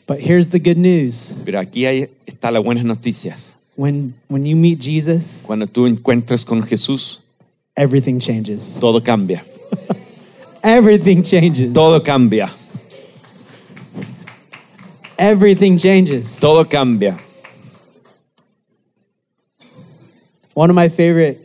But 0.08 0.20
here's 0.20 0.50
the 0.50 0.60
good 0.60 0.77
news. 0.77 1.34
Pero 1.46 1.60
aquí 1.60 1.86
hay, 1.86 2.08
está 2.25 2.50
las 2.51 2.63
buenas 2.63 2.86
noticias. 2.86 3.58
When 3.75 4.16
when 4.30 4.46
you 4.46 4.56
meet 4.56 4.80
Jesus, 4.82 5.44
Cuando 5.46 5.68
tú 5.68 5.86
encuentras 5.86 6.44
con 6.44 6.63
Jesús, 6.63 7.22
everything 7.75 8.18
changes. 8.20 8.77
todo 8.80 9.04
cambia. 9.04 9.46
Everything 10.64 11.24
changes. 11.24 11.74
Todo 11.74 12.00
cambia. 12.02 12.50
Everything 15.18 15.78
changes. 15.78 16.40
Todo 16.40 16.64
cambia. 16.66 17.18
One 20.54 20.70
of 20.70 20.76
my 20.76 20.90
favorite 20.90 21.40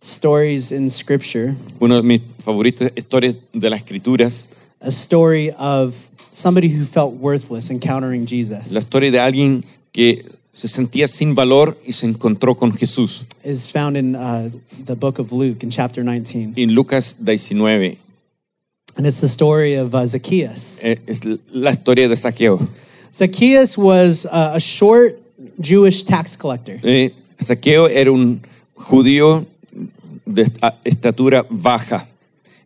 stories 0.00 0.72
in 0.72 0.90
scripture, 0.90 1.54
Una 1.80 1.96
de 1.96 2.02
mis 2.02 2.20
favoritas 2.44 2.90
historias 2.94 3.36
de 3.52 3.70
las 3.70 3.80
escrituras, 3.82 4.48
a 4.80 4.90
story 4.90 5.50
of 5.58 6.08
somebody 6.32 6.68
who 6.68 6.84
felt 6.84 7.14
worthless 7.14 7.70
encountering 7.70 8.26
Jesus. 8.26 8.72
la 8.72 8.80
historia 8.80 9.10
de 9.10 9.18
alguien 9.20 9.64
que 9.92 10.24
se 10.52 10.68
sentía 10.68 11.08
sin 11.08 11.34
valor 11.34 11.76
y 11.86 11.92
se 11.92 12.06
encontró 12.06 12.56
con 12.56 12.72
Jesús. 12.72 13.24
is 13.44 13.68
found 13.70 13.96
in 13.96 14.14
uh, 14.14 14.50
the 14.84 14.94
book 14.94 15.18
of 15.18 15.32
Luke 15.32 15.62
in 15.64 15.70
chapter 15.70 16.04
19. 16.04 16.54
En 16.56 16.74
Lucas 16.74 17.16
19 17.24 17.96
And 18.98 19.06
it's 19.06 19.20
the 19.20 19.28
story 19.28 19.74
of 19.76 19.94
uh, 19.94 20.06
Zacchaeus. 20.06 20.80
eh, 20.84 20.98
es 21.06 21.20
la 21.52 21.70
historia 21.70 22.08
de 22.08 22.16
Zaqueo. 22.16 22.58
Zacchaeus 23.14 23.78
was 23.78 24.26
uh, 24.26 24.52
a 24.54 24.60
short 24.60 25.14
Jewish 25.60 26.02
tax 26.04 26.36
collector. 26.36 26.80
Eh, 26.82 27.10
Zaqueo 27.40 27.86
era 27.88 28.10
un 28.10 28.42
judío 28.74 29.46
de 30.26 30.42
esta- 30.42 30.76
estatura 30.84 31.46
baja 31.48 32.08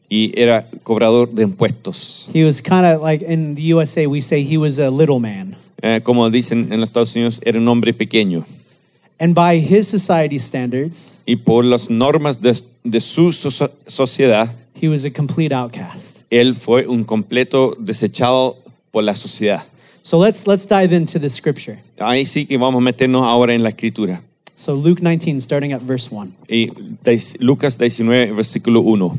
y 0.08 0.32
era 0.34 0.66
cobrador 0.82 1.28
de 1.30 1.42
impuestos. 1.42 2.30
He 2.32 2.44
was 2.44 2.62
kind 2.62 2.86
of 2.86 3.02
like 3.02 3.22
in 3.22 3.54
the 3.54 3.62
USA, 3.74 4.06
we 4.06 4.22
say 4.22 4.42
he 4.42 4.56
was 4.56 4.78
a 4.78 4.90
little 4.90 5.20
man. 5.20 5.54
Eh, 5.82 6.00
como 6.02 6.30
dicen 6.30 6.72
en 6.72 6.80
los 6.80 6.88
Estados 6.88 7.14
Unidos, 7.14 7.40
era 7.44 7.58
un 7.58 7.68
hombre 7.68 7.92
pequeño. 7.92 8.46
And 9.20 9.34
by 9.34 9.58
his 9.60 9.86
society 9.86 10.38
standards, 10.38 11.18
Y 11.26 11.36
por 11.36 11.62
las 11.64 11.90
normas 11.90 12.40
de, 12.40 12.54
de 12.84 13.00
su 13.02 13.32
so- 13.32 13.50
sociedad, 13.86 14.48
he 14.80 14.88
was 14.88 15.04
a 15.04 15.10
complete 15.10 15.52
outcast. 15.54 16.12
Él 16.32 16.54
fue 16.54 16.86
un 16.86 17.04
completo 17.04 17.76
desechado 17.78 18.56
por 18.90 19.04
la 19.04 19.14
sociedad. 19.14 19.62
So 20.02 20.18
let's 20.18 20.46
let's 20.46 20.66
dive 20.66 20.92
into 20.92 21.20
the 21.20 21.28
scripture. 21.28 21.78
Ahí 21.98 22.26
sí 22.26 22.46
que 22.46 22.56
vamos 22.56 22.80
a 22.80 22.84
meternos 22.84 23.24
ahora 23.26 23.54
en 23.54 23.62
la 23.62 23.68
escritura. 23.68 24.22
So 24.56 24.74
Luke 24.74 25.00
19, 25.00 25.40
starting 25.40 25.72
at 25.72 25.82
verse 25.82 26.10
1. 26.10 26.32
Y 26.48 26.70
Lucas 27.38 27.78
19, 27.78 28.32
versículo 28.32 28.80
1. 28.80 29.18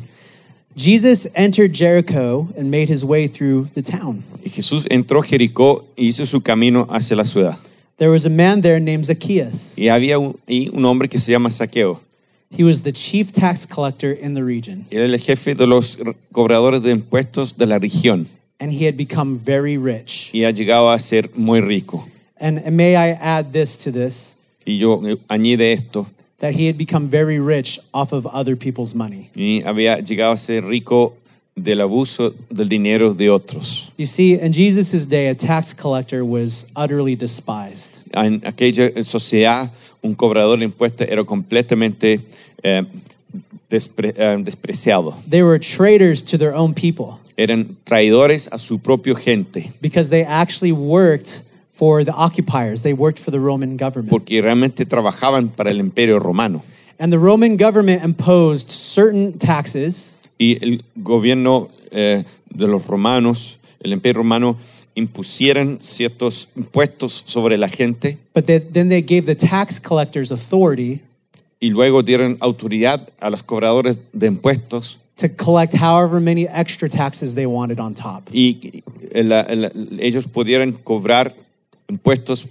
Jesus 0.75 1.27
entered 1.35 1.71
Jericho 1.71 2.49
and 2.57 2.71
made 2.71 2.89
his 2.89 3.05
way 3.05 3.27
through 3.27 3.67
the 3.73 3.83
town. 3.83 4.23
Y 4.43 4.49
Jesús 4.49 4.87
entró 4.89 5.21
Jericó 5.21 5.85
y 5.95 6.07
hizo 6.07 6.25
su 6.25 6.41
camino 6.41 6.87
hacia 6.89 7.15
la 7.15 7.25
ciudad. 7.25 7.57
There 7.97 8.09
was 8.09 8.25
a 8.25 8.29
man 8.29 8.61
there 8.61 8.79
named 8.79 9.05
Zacchaeus. 9.05 9.77
Y 9.77 9.89
había 9.89 10.17
un, 10.17 10.35
y 10.47 10.69
un 10.73 10.83
hombre 10.85 11.07
que 11.07 11.19
se 11.19 11.31
llama 11.31 11.51
Saqueo. 11.51 12.01
He 12.55 12.63
was 12.63 12.83
the 12.83 12.91
chief 12.91 13.31
tax 13.31 13.65
collector 13.65 14.11
in 14.11 14.35
the 14.35 14.43
region, 14.43 14.85
Era 14.91 15.05
el 15.05 15.17
jefe 15.17 15.55
de 15.55 15.65
los 15.65 15.97
cobradores 16.31 16.83
de 16.83 16.91
impuestos 16.91 17.57
de 17.57 17.65
la 17.65 17.79
región 17.79 18.27
and 18.59 18.71
he 18.71 18.85
had 18.85 18.95
become 18.95 19.37
very 19.37 19.77
rich. 19.77 20.29
y 20.33 20.43
ha 20.45 20.51
llegado 20.51 20.89
a 20.91 20.99
ser 20.99 21.29
muy 21.35 21.59
rico. 21.61 22.07
And, 22.39 22.61
may 22.75 22.95
I 22.95 23.11
add 23.11 23.51
this 23.53 23.75
to 23.83 23.91
this 23.91 24.35
Y 24.65 24.77
yo 24.77 25.01
eh, 25.05 25.17
añade 25.29 25.73
esto, 25.73 26.07
that 26.37 26.53
he 26.53 26.67
had 26.67 26.77
become 26.77 27.07
very 27.09 27.39
rich 27.39 27.79
off 27.93 28.13
of 28.13 28.25
other 28.27 28.55
people's 28.55 28.93
money. 28.93 29.29
y 29.35 29.61
había 29.65 29.99
llegado 29.99 30.33
a 30.33 30.37
ser 30.37 30.63
rico 30.63 31.13
del 31.55 31.81
abuso 31.81 32.33
del 32.49 32.67
dinero 32.67 33.13
de 33.13 33.29
otros. 33.29 33.91
You 33.97 34.05
see, 34.05 34.33
in 34.33 34.53
Jesus' 34.53 35.07
day, 35.07 35.27
a 35.27 35.35
tax 35.35 35.73
collector 35.73 36.23
was 36.23 36.67
utterly 36.75 37.15
despised. 37.15 37.99
En 38.13 38.41
aquella 38.45 38.91
sociedad, 39.03 39.71
un 40.01 40.15
cobrador 40.15 40.57
de 40.59 40.65
impuestos 40.65 41.07
era 41.07 41.23
completamente 41.23 42.21
eh, 42.63 42.83
despre- 43.69 44.13
eh, 44.17 44.37
despreciado. 44.43 45.15
They 45.29 45.43
were 45.43 45.59
traitors 45.59 46.23
to 46.25 46.37
their 46.37 46.53
own 46.55 46.73
people 46.73 47.19
Eran 47.37 47.77
traidores 47.83 48.47
a 48.51 48.59
su 48.59 48.79
propio 48.79 49.15
gente, 49.15 49.71
because 49.81 50.09
they 50.09 50.23
actually 50.23 50.71
worked 50.71 51.43
for 51.71 52.03
the 52.03 52.13
occupiers. 52.13 52.81
They 52.83 52.93
worked 52.93 53.19
for 53.19 53.31
the 53.31 53.39
Roman 53.39 53.77
government. 53.77 54.09
porque 54.09 54.41
realmente 54.41 54.85
trabajaban 54.85 55.49
para 55.49 55.71
el 55.71 55.79
imperio 55.79 56.19
romano. 56.19 56.63
And 56.99 57.11
the 57.11 57.17
Roman 57.17 57.57
government 57.57 58.03
imposed 58.03 58.69
certain 58.69 59.37
taxes 59.39 60.13
Y 60.43 60.57
el 60.61 60.83
gobierno 60.95 61.69
eh, 61.91 62.25
de 62.49 62.67
los 62.67 62.85
romanos, 62.87 63.59
el 63.79 63.93
imperio 63.93 64.17
romano, 64.23 64.57
impusieran 64.95 65.79
ciertos 65.81 66.49
impuestos 66.57 67.23
sobre 67.25 67.57
la 67.57 67.67
gente 67.69 68.17
But 68.35 68.45
they, 68.45 68.59
then 68.59 68.89
they 68.89 69.01
gave 69.01 69.23
the 69.25 69.35
tax 69.35 69.79
collectors 69.79 70.31
authority 70.31 70.99
y 71.59 71.69
luego 71.69 72.03
dieron 72.03 72.37
autoridad 72.41 73.09
a 73.21 73.29
los 73.29 73.41
cobradores 73.41 73.97
de 74.11 74.27
impuestos 74.27 74.99
to 75.15 75.27
collect 75.29 75.73
however 75.75 76.19
many 76.19 76.45
extra 76.53 76.89
taxes 76.89 77.33
they 77.35 77.45
wanted 77.45 77.79
on 77.79 77.93
top. 77.95 78.23
y 78.33 78.83
el- 79.13 79.31
el- 79.31 79.99
ellos 79.99 80.25
pudieran 80.27 80.73
cobrar 80.73 81.33
impuestos 81.89 82.47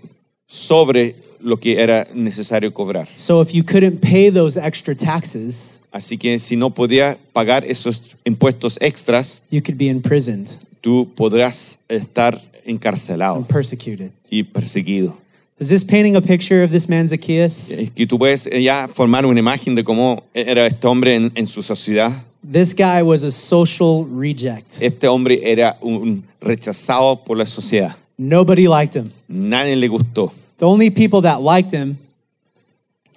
sobre 0.47 1.15
lo 1.43 1.59
que 1.59 1.81
era 1.83 2.07
necesario 2.15 2.73
cobrar. 2.73 3.09
So 3.17 3.41
if 3.43 3.53
you 3.53 3.65
couldn't 3.65 4.01
pay 4.01 4.31
those 4.31 4.59
extra 4.59 4.95
taxes, 4.95 5.79
Así 5.93 6.17
que 6.17 6.39
si 6.39 6.57
no 6.57 6.71
podía 6.71 7.19
pagar 7.35 7.65
esos 7.67 8.17
impuestos 8.25 8.79
extras, 8.81 9.43
you 9.51 9.61
could 9.63 9.77
be 9.77 9.89
imprisoned 9.89 10.49
tú 10.83 11.09
podrás 11.15 11.79
estar 11.89 12.39
encarcelado 12.67 13.37
and 13.37 13.47
persecuted. 13.47 14.11
y 14.31 14.43
perseguido. 14.43 15.17
Is 15.59 15.69
this 15.69 15.85
painting 15.85 16.17
a 16.17 16.21
picture 16.21 16.65
of 16.65 16.73
this 16.73 16.89
man 16.89 17.09
Zacchaeus? 17.09 17.69
Que 17.95 18.07
tú 18.07 18.19
puedes 18.19 18.49
ya 18.61 18.89
formar 18.89 19.25
una 19.25 19.39
imagen 19.39 19.75
de 19.77 19.85
cómo 19.85 20.23
era 20.35 20.67
este 20.67 20.87
hombre 20.87 21.15
en, 21.15 21.31
en 21.35 21.47
su 21.47 21.63
sociedad. 21.63 22.11
This 22.43 22.75
guy 22.75 23.03
was 23.03 23.23
a 23.23 23.31
social 23.31 24.05
reject. 24.11 24.81
Este 24.81 25.07
hombre 25.07 25.41
era 25.45 25.79
un 25.81 26.25
rechazado 26.41 27.23
por 27.23 27.39
la 27.39 27.47
sociedad. 27.47 27.95
Nobody 28.19 28.67
liked 28.67 28.97
him. 28.97 29.09
Nadie 29.29 29.77
le 29.77 29.87
gustó. 29.87 30.33
The 30.63 30.69
only 30.69 30.91
people 30.91 31.23
that 31.23 31.43
liked 31.43 31.73
him 31.73 31.97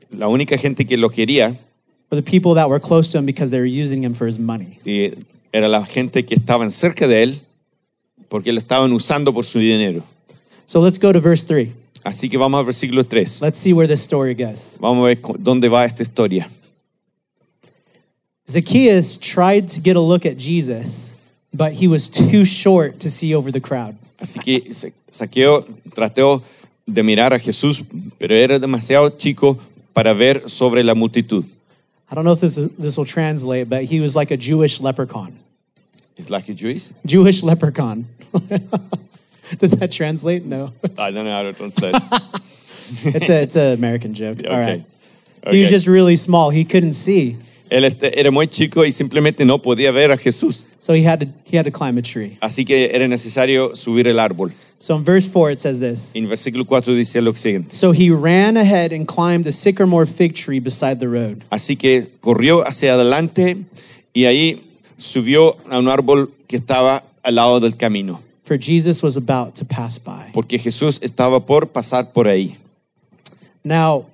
La 0.09 0.27
única 0.27 0.57
gente 0.57 0.83
que 0.83 0.97
lo 0.97 1.09
quería 1.11 1.55
were 2.09 2.19
the 2.19 2.23
people 2.23 2.55
that 2.55 2.67
were 2.67 2.79
close 2.79 3.07
to 3.11 3.19
him 3.19 3.25
because 3.27 3.51
they 3.51 3.59
were 3.59 3.67
using 3.67 4.03
him 4.03 4.15
for 4.15 4.25
his 4.25 4.39
money. 4.39 4.79
eh, 4.83 5.13
era 5.53 5.67
la 5.67 5.85
gente 5.85 6.25
que 6.25 6.33
estaban 6.35 6.71
cerca 6.71 7.07
de 7.07 7.21
él 7.21 7.39
porque 8.29 8.51
lo 8.51 8.57
estaban 8.57 8.91
usando 8.93 9.31
por 9.31 9.45
su 9.45 9.59
dinero. 9.59 10.03
So 10.65 10.79
let's 10.81 10.97
go 10.97 11.11
to 11.13 11.19
verse 11.21 11.43
3. 11.45 11.69
Así 12.03 12.29
que 12.31 12.37
vamos 12.39 12.57
al 12.57 12.65
versículo 12.65 13.03
3. 13.05 13.43
Let's 13.43 13.59
see 13.59 13.73
where 13.73 13.87
this 13.87 14.01
story 14.01 14.33
goes. 14.33 14.73
Vamos 14.79 15.03
a 15.03 15.07
ver 15.09 15.21
cu- 15.21 15.37
dónde 15.37 15.69
va 15.69 15.85
esta 15.85 16.01
historia. 16.01 16.49
Zacchaeus 18.49 19.17
tried 19.19 19.69
to 19.69 19.81
get 19.81 19.95
a 19.95 20.01
look 20.01 20.25
at 20.25 20.37
Jesus, 20.39 21.13
but 21.53 21.73
he 21.73 21.87
was 21.87 22.09
too 22.09 22.43
short 22.43 22.99
to 23.01 23.09
see 23.11 23.35
over 23.35 23.51
the 23.51 23.61
crowd. 23.61 23.95
Así 24.19 24.39
que 24.41 24.73
Sa- 24.73 24.87
Zaqueo 25.11 25.63
trató 25.93 26.41
de 26.85 27.03
mirar 27.03 27.33
a 27.33 27.39
Jesús, 27.39 27.83
pero 28.17 28.35
era 28.35 28.59
demasiado 28.59 29.09
chico 29.09 29.57
para 29.93 30.13
ver 30.13 30.49
sobre 30.49 30.83
la 30.83 30.93
multitud. 30.93 31.45
I 32.09 32.15
don't 32.15 32.23
know 32.23 32.33
if 32.33 32.41
this, 32.41 32.55
this 32.77 32.97
will 32.97 33.05
translate, 33.05 33.67
but 33.67 33.85
he 33.85 33.99
was 33.99 34.15
like 34.15 34.31
a 34.31 34.37
Jewish 34.37 34.79
leprechaun. 34.79 35.33
¿Es 36.17 36.29
like 36.29 36.47
a 36.49 36.53
Jewish? 36.53 36.91
Jewish 37.05 37.43
leprechaun. 37.43 38.05
Does 39.59 39.71
that 39.71 39.91
translate? 39.91 40.45
No. 40.45 40.71
I 40.99 41.11
don't 41.11 41.25
know 41.25 41.31
how 41.31 41.43
to 41.43 41.53
translate. 41.53 41.95
It's 43.03 43.29
a 43.31 43.41
it's 43.41 43.55
an 43.55 43.73
American 43.73 44.13
joke. 44.13 44.37
All 44.47 44.59
right. 44.59 44.83
Okay. 45.43 45.55
He 45.55 45.61
was 45.61 45.71
just 45.71 45.87
really 45.87 46.15
small. 46.15 46.51
He 46.51 46.63
couldn't 46.65 46.93
see. 46.93 47.35
Él 47.69 47.83
era 48.15 48.29
muy 48.29 48.45
chico 48.45 48.85
y 48.85 48.91
simplemente 48.91 49.43
no 49.43 49.59
podía 49.59 49.91
ver 49.91 50.11
a 50.11 50.17
Jesús. 50.17 50.65
So 50.79 50.93
he 50.93 51.01
had 51.01 51.19
to 51.21 51.27
he 51.45 51.57
had 51.57 51.65
to 51.65 51.71
climb 51.71 51.97
a 51.97 52.03
tree. 52.03 52.37
Así 52.41 52.63
que 52.63 52.91
era 52.93 53.07
necesario 53.07 53.75
subir 53.75 54.07
el 54.07 54.19
árbol. 54.19 54.53
So 54.77 54.95
in 54.97 55.03
verse 55.03 55.27
4 55.27 55.51
it 55.51 55.61
says 55.61 55.79
this. 55.79 56.11
En 56.15 56.27
versículo 56.27 56.65
4 56.67 56.93
dice 56.93 57.21
lo 57.21 57.31
siguiente. 57.33 57.73
So 57.75 57.91
he 57.91 58.09
ran 58.11 58.57
ahead 58.57 58.91
and 58.91 59.07
climbed 59.07 59.45
the 59.45 59.51
sycamore 59.51 60.05
fig 60.05 60.35
tree 60.35 60.59
beside 60.59 60.99
the 60.99 61.07
road. 61.07 61.43
Así 61.49 61.75
que 61.77 62.07
corrió 62.21 62.61
hacia 62.67 62.93
adelante 62.93 63.57
y 64.13 64.25
ahí 64.25 64.61
subió 64.97 65.55
a 65.69 65.79
un 65.79 65.87
árbol 65.87 66.31
que 66.47 66.57
estaba 66.57 67.03
al 67.23 67.35
lado 67.35 67.59
del 67.59 67.75
camino, 67.77 68.21
For 68.43 68.57
Jesus 68.57 69.01
was 69.01 69.17
about 69.17 69.55
to 69.55 69.65
pass 69.65 69.97
by. 69.97 70.29
porque 70.33 70.59
Jesús 70.59 70.99
estaba 71.01 71.45
por 71.45 71.67
pasar 71.71 72.13
por 72.13 72.27
ahí. 72.27 72.55
Now, 73.63 74.05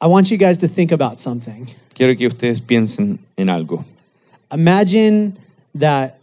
I 0.00 0.06
want 0.06 0.30
you 0.30 0.38
guys 0.38 0.58
to 0.58 0.68
think 0.68 0.92
about 0.92 1.20
something. 1.20 1.66
Quiero 1.94 2.14
que 2.16 2.26
ustedes 2.26 2.60
piensen 2.60 3.18
en 3.36 3.48
algo. 3.50 3.84
Imagine 4.52 5.36
that 5.74 6.17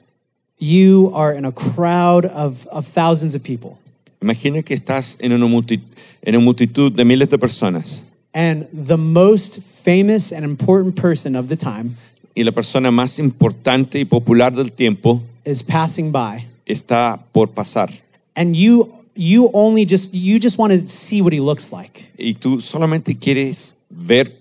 you 0.66 1.12
are 1.14 1.34
in 1.38 1.46
a 1.46 1.52
crowd 1.52 2.26
of, 2.26 2.66
of 2.72 2.86
thousands 2.88 3.36
of 3.36 3.44
people, 3.44 3.78
Imagina 4.22 4.64
que 4.64 4.76
estás 4.76 5.18
en 5.20 5.32
una, 5.34 5.46
multi- 5.48 5.82
en 6.24 6.36
una 6.36 6.44
multitud 6.44 6.92
de 6.92 7.06
miles 7.06 7.30
de 7.30 7.38
personas 7.38 8.02
and 8.34 8.66
the 8.74 8.98
most 8.98 9.60
famous 9.62 10.32
and 10.32 10.44
important 10.44 10.96
person 10.96 11.36
of 11.36 11.48
the 11.48 11.56
time 11.56 11.96
y 12.36 12.44
la 12.44 12.52
persona 12.52 12.92
más 12.92 13.20
importante 13.20 14.00
y 14.00 14.06
popular 14.06 14.52
del 14.54 14.72
tiempo 14.72 15.22
is 15.46 15.62
passing 15.64 16.12
by. 16.12 16.44
está 16.66 17.20
por 17.32 17.48
pasar. 17.48 17.90
And 18.36 18.56
you 18.56 18.92
you 19.16 19.50
only 19.54 19.86
just 19.86 20.14
you 20.14 20.40
just 20.40 20.58
want 20.58 20.74
to 20.74 20.80
see 20.88 21.22
what 21.22 21.32
he 21.32 21.40
looks 21.40 21.72
like. 21.72 22.12
Y 22.18 22.34
tú 22.34 22.60
solamente 22.62 23.16
quieres 23.18 23.76
ver 23.90 24.32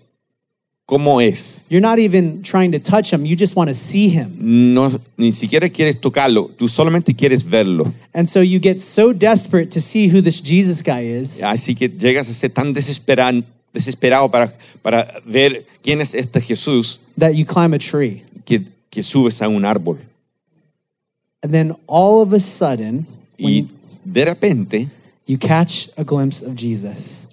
cómo 0.87 1.20
es. 1.20 1.64
You're 1.70 1.81
not 1.81 1.99
even 1.99 2.42
trying 2.42 2.73
to 2.73 2.79
touch 2.79 3.12
him, 3.12 3.25
you 3.25 3.37
just 3.37 3.57
want 3.57 3.68
to 3.68 3.75
see 3.75 4.09
him. 4.09 4.35
No, 4.75 4.90
ni 5.16 5.33
siquiera 5.33 5.68
quieres 5.68 6.01
tocarlo, 6.01 6.51
tú 6.59 6.68
solamente 6.68 7.14
quieres 7.14 7.42
verlo. 7.44 7.92
And 8.12 8.29
so 8.29 8.40
you 8.42 8.59
get 8.61 8.81
so 8.81 9.12
desperate 9.12 9.70
to 9.73 9.81
see 9.81 10.09
who 10.09 10.20
this 10.20 10.40
Jesus 10.42 10.83
guy 10.83 11.03
is 11.07 11.42
Así 11.42 11.75
que 11.75 11.88
llegas 11.88 12.29
a 12.29 12.35
ser 12.35 12.51
tan 12.51 12.75
desesperan- 12.75 13.44
desesperado 13.73 14.31
para, 14.31 14.53
para 14.83 15.20
ver 15.25 15.64
quién 15.83 16.01
es 16.01 16.14
este 16.14 16.40
Jesús 16.40 17.01
that 17.18 17.33
you 17.35 17.44
climb 17.44 17.73
a 17.75 17.79
tree. 17.79 18.23
que, 18.44 18.62
que 18.90 19.03
subes 19.03 19.40
a 19.42 19.49
un 19.49 19.64
árbol. 19.64 19.99
And 21.42 21.53
then 21.53 21.77
all 21.87 22.23
of 22.23 22.33
a 22.33 22.40
sudden, 22.40 23.07
when 23.38 23.53
Y 23.53 23.68
de 24.05 24.25
repente 24.25 24.88
you 25.27 25.37
catch 25.38 25.88
a 25.97 26.05
glimpse 26.05 26.42
of 26.42 26.55
Jesus. 26.57 27.27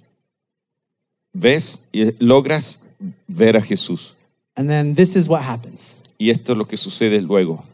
ves 1.34 1.82
y 1.92 2.12
logras 2.18 2.80
ver 3.28 3.56
a 3.56 3.60
Jesús. 3.62 4.14
And 4.56 4.68
then 4.68 4.94
this 4.94 5.16
is 5.16 5.28
what 5.28 5.42
happens. 5.42 5.96
Y 6.18 6.30
esto 6.30 6.52
es 6.52 6.58
lo 6.58 6.66
que 6.66 6.76
sucede 6.76 7.20
luego. 7.22 7.64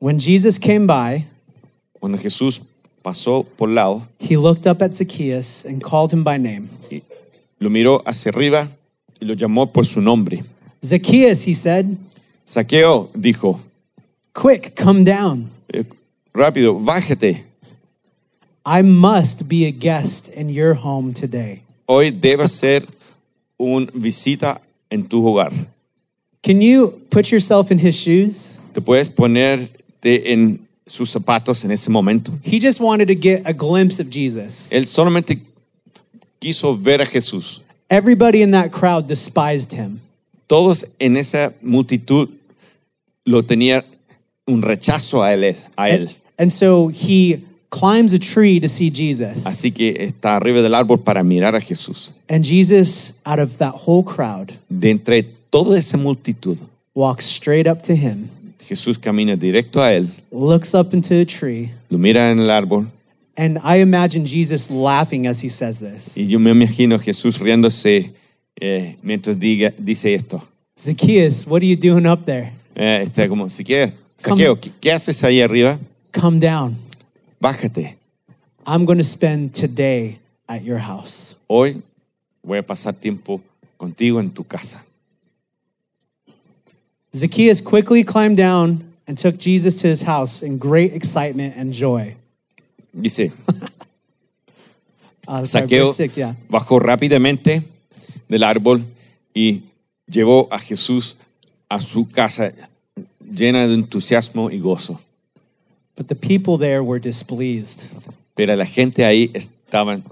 When 0.00 0.18
Jesus 0.18 0.58
came 0.58 0.86
by, 0.86 1.26
Cuando 2.00 2.18
Jesús 2.18 2.60
pasó 3.02 3.44
por 3.56 3.68
lado, 3.68 4.06
he 4.18 4.36
looked 4.36 4.66
up 4.66 4.82
at 4.82 4.94
Zacchaeus 4.94 5.64
and 5.64 5.82
called 5.82 6.12
him 6.12 6.22
by 6.24 6.36
name. 6.38 6.68
y 6.90 7.02
lo 7.58 7.70
miró 7.70 8.02
hacia 8.04 8.30
arriba 8.30 8.68
y 9.20 9.24
lo 9.26 9.34
llamó 9.34 9.72
por 9.72 9.86
su 9.86 10.00
nombre. 10.00 10.42
Zacchaeus, 10.84 11.46
he 11.46 11.54
said, 11.54 11.86
Zaqueo 12.46 13.08
dijo, 13.14 13.60
quick, 14.34 14.74
come 14.76 15.04
down. 15.04 15.48
"Eh, 15.72 15.84
rápido, 16.34 16.74
bájate. 16.78 17.42
I 18.66 18.82
must 18.82 19.48
be 19.48 19.64
a 19.66 19.70
guest 19.70 20.28
in 20.36 20.48
your 20.50 20.74
home 20.74 21.14
today. 21.14 21.62
Hoy 21.86 22.10
debes 22.10 22.50
ser 22.52 22.84
un 23.58 23.88
visita 23.94 24.60
en 24.90 25.06
tu 25.06 25.22
hogar. 25.26 25.52
Can 26.42 26.60
you 26.60 27.00
put 27.10 27.30
yourself 27.30 27.70
in 27.70 27.78
his 27.78 27.96
shoes? 27.96 28.58
Te 28.72 28.80
puedes 28.80 29.08
ponerte 29.08 30.32
en 30.32 30.66
sus 30.86 31.10
zapatos 31.10 31.64
en 31.64 31.72
ese 31.72 31.88
momento. 31.88 32.32
He 32.42 32.60
just 32.60 32.80
wanted 32.80 33.08
to 33.08 33.14
get 33.14 33.42
a 33.44 33.52
glimpse 33.52 33.98
of 33.98 34.08
Jesus. 34.10 34.70
Él 34.70 34.86
solamente 34.86 35.40
quiso 36.38 36.74
ver 36.74 37.00
a 37.02 37.06
Jesús. 37.06 37.62
Everybody 37.90 38.42
in 38.42 38.52
that 38.52 38.70
crowd 38.70 39.08
despised 39.08 39.72
him. 39.72 40.00
Todos 40.46 40.84
en 41.00 41.16
esa 41.16 41.52
multitud 41.62 42.28
lo 43.24 43.42
tenían 43.42 43.82
un 44.46 44.62
rechazo 44.62 45.22
a 45.22 45.32
él. 45.32 45.56
A 45.76 45.90
él. 45.90 46.10
And 46.38 46.52
so 46.52 46.88
he 46.88 47.44
climbs 47.78 48.12
a 48.12 48.18
tree 48.18 48.58
to 48.60 48.68
see 48.68 48.90
Jesus. 48.90 49.44
Así 49.46 49.70
que 49.70 49.96
está 50.00 50.36
arriba 50.36 50.62
del 50.62 50.74
árbol 50.74 50.98
para 50.98 51.22
mirar 51.22 51.54
a 51.54 51.60
Jesús. 51.60 52.12
And 52.28 52.44
Jesus, 52.44 53.20
out 53.24 53.38
of 53.38 53.58
that 53.58 53.74
whole 53.86 54.02
crowd, 54.02 54.52
De 54.68 54.90
entre 54.90 55.22
toda 55.50 55.78
esa 55.78 55.96
multitud, 55.96 56.58
walks 56.94 57.26
straight 57.26 57.66
up 57.66 57.82
to 57.82 57.94
him, 57.94 58.28
Jesús 58.60 58.98
camina 58.98 59.36
directo 59.36 59.82
a 59.82 59.92
él, 59.92 60.08
looks 60.32 60.74
up 60.74 60.94
into 60.94 61.14
a 61.14 61.24
tree, 61.24 61.70
lo 61.90 61.98
mira 61.98 62.30
en 62.30 62.38
el 62.38 62.50
árbol 62.50 62.86
and 63.36 63.58
I 63.62 63.80
imagine 63.80 64.24
Jesus 64.26 64.70
laughing 64.70 65.26
as 65.26 65.40
he 65.40 65.48
says 65.48 65.78
this. 65.78 66.16
y 66.16 66.26
yo 66.26 66.38
me 66.38 66.50
imagino 66.50 66.96
a 66.96 66.98
Jesús 66.98 67.38
riéndose 67.38 68.12
eh, 68.58 68.96
mientras 69.02 69.38
diga, 69.38 69.72
dice 69.78 70.14
esto. 70.14 70.42
Zacchaeus, 70.78 71.46
what 71.46 71.62
are 71.62 71.66
you 71.66 71.76
doing 71.76 72.06
up 72.06 72.24
there? 72.24 72.52
Eh, 72.74 73.00
está 73.02 73.28
como, 73.28 73.48
Zaqueo, 73.48 73.92
Zaqueo, 74.18 74.58
¿qué, 74.58 74.70
qué 74.80 74.92
haces 74.92 75.22
ahí 75.22 75.40
arriba? 75.40 75.78
Come 76.12 76.40
down. 76.40 76.85
Bájate. 77.46 77.94
I'm 78.66 78.84
going 78.84 78.98
to 78.98 79.04
spend 79.04 79.54
today 79.54 80.18
at 80.48 80.64
your 80.64 80.78
house. 80.78 81.36
Hoy 81.48 81.80
voy 82.42 82.58
a 82.58 82.62
pasar 82.62 82.98
tiempo 82.98 83.40
contigo 83.78 84.18
en 84.18 84.30
tu 84.30 84.42
casa. 84.42 84.82
Zacchaeus 87.14 87.60
quickly 87.60 88.02
climbed 88.02 88.36
down 88.36 88.92
and 89.06 89.16
took 89.16 89.38
Jesus 89.38 89.76
to 89.82 89.86
his 89.86 90.02
house 90.02 90.42
in 90.42 90.58
great 90.58 90.92
excitement 90.92 91.54
and 91.56 91.72
joy. 91.72 92.16
Dice, 92.92 93.30
Uh, 95.28 95.44
sorry, 95.44 95.66
Saqueo 95.66 95.86
verse 95.86 95.96
six, 95.96 96.16
yeah. 96.16 96.34
bajó 96.48 96.80
rápidamente 96.80 97.62
del 98.28 98.42
árbol 98.42 98.84
y 99.32 99.62
llevó 100.08 100.48
a 100.50 100.58
Jesús 100.58 101.16
a 101.68 101.80
su 101.80 102.08
casa 102.08 102.52
llena 103.20 103.68
de 103.68 103.74
entusiasmo 103.74 104.50
y 104.50 104.58
gozo. 104.58 105.00
But 105.96 106.08
the 106.08 106.14
people 106.14 106.58
there 106.58 106.82
were 106.82 107.00
displeased. 107.00 107.90
Pero 108.34 108.54
la 108.54 108.66
gente 108.66 109.04
ahí 109.04 109.30
estaban 109.32 110.04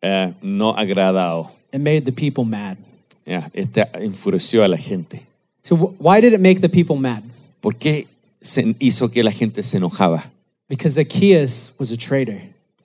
eh, 0.00 0.32
no 0.40 0.72
agradado. 0.74 1.50
It 1.72 1.80
made 1.80 2.04
the 2.04 2.12
people 2.12 2.44
mad. 2.44 2.76
Ya, 3.26 3.50
Este 3.52 3.84
enfureció 3.94 4.64
a 4.64 4.68
la 4.68 4.76
gente. 4.76 5.26
So, 5.62 5.76
why 5.76 6.20
did 6.20 6.32
it 6.32 6.40
make 6.40 6.60
the 6.60 6.68
people 6.68 6.96
mad? 6.96 7.22
¿Por 7.60 7.74
qué 7.74 8.06
se 8.40 8.74
hizo 8.80 9.10
que 9.10 9.22
la 9.22 9.30
gente 9.30 9.62
se 9.62 9.78
enojaba? 9.78 10.24
Because 10.68 10.94
Zacchaeus 10.94 11.72
was 11.78 11.92
a 11.92 11.96
traitor. 11.96 12.40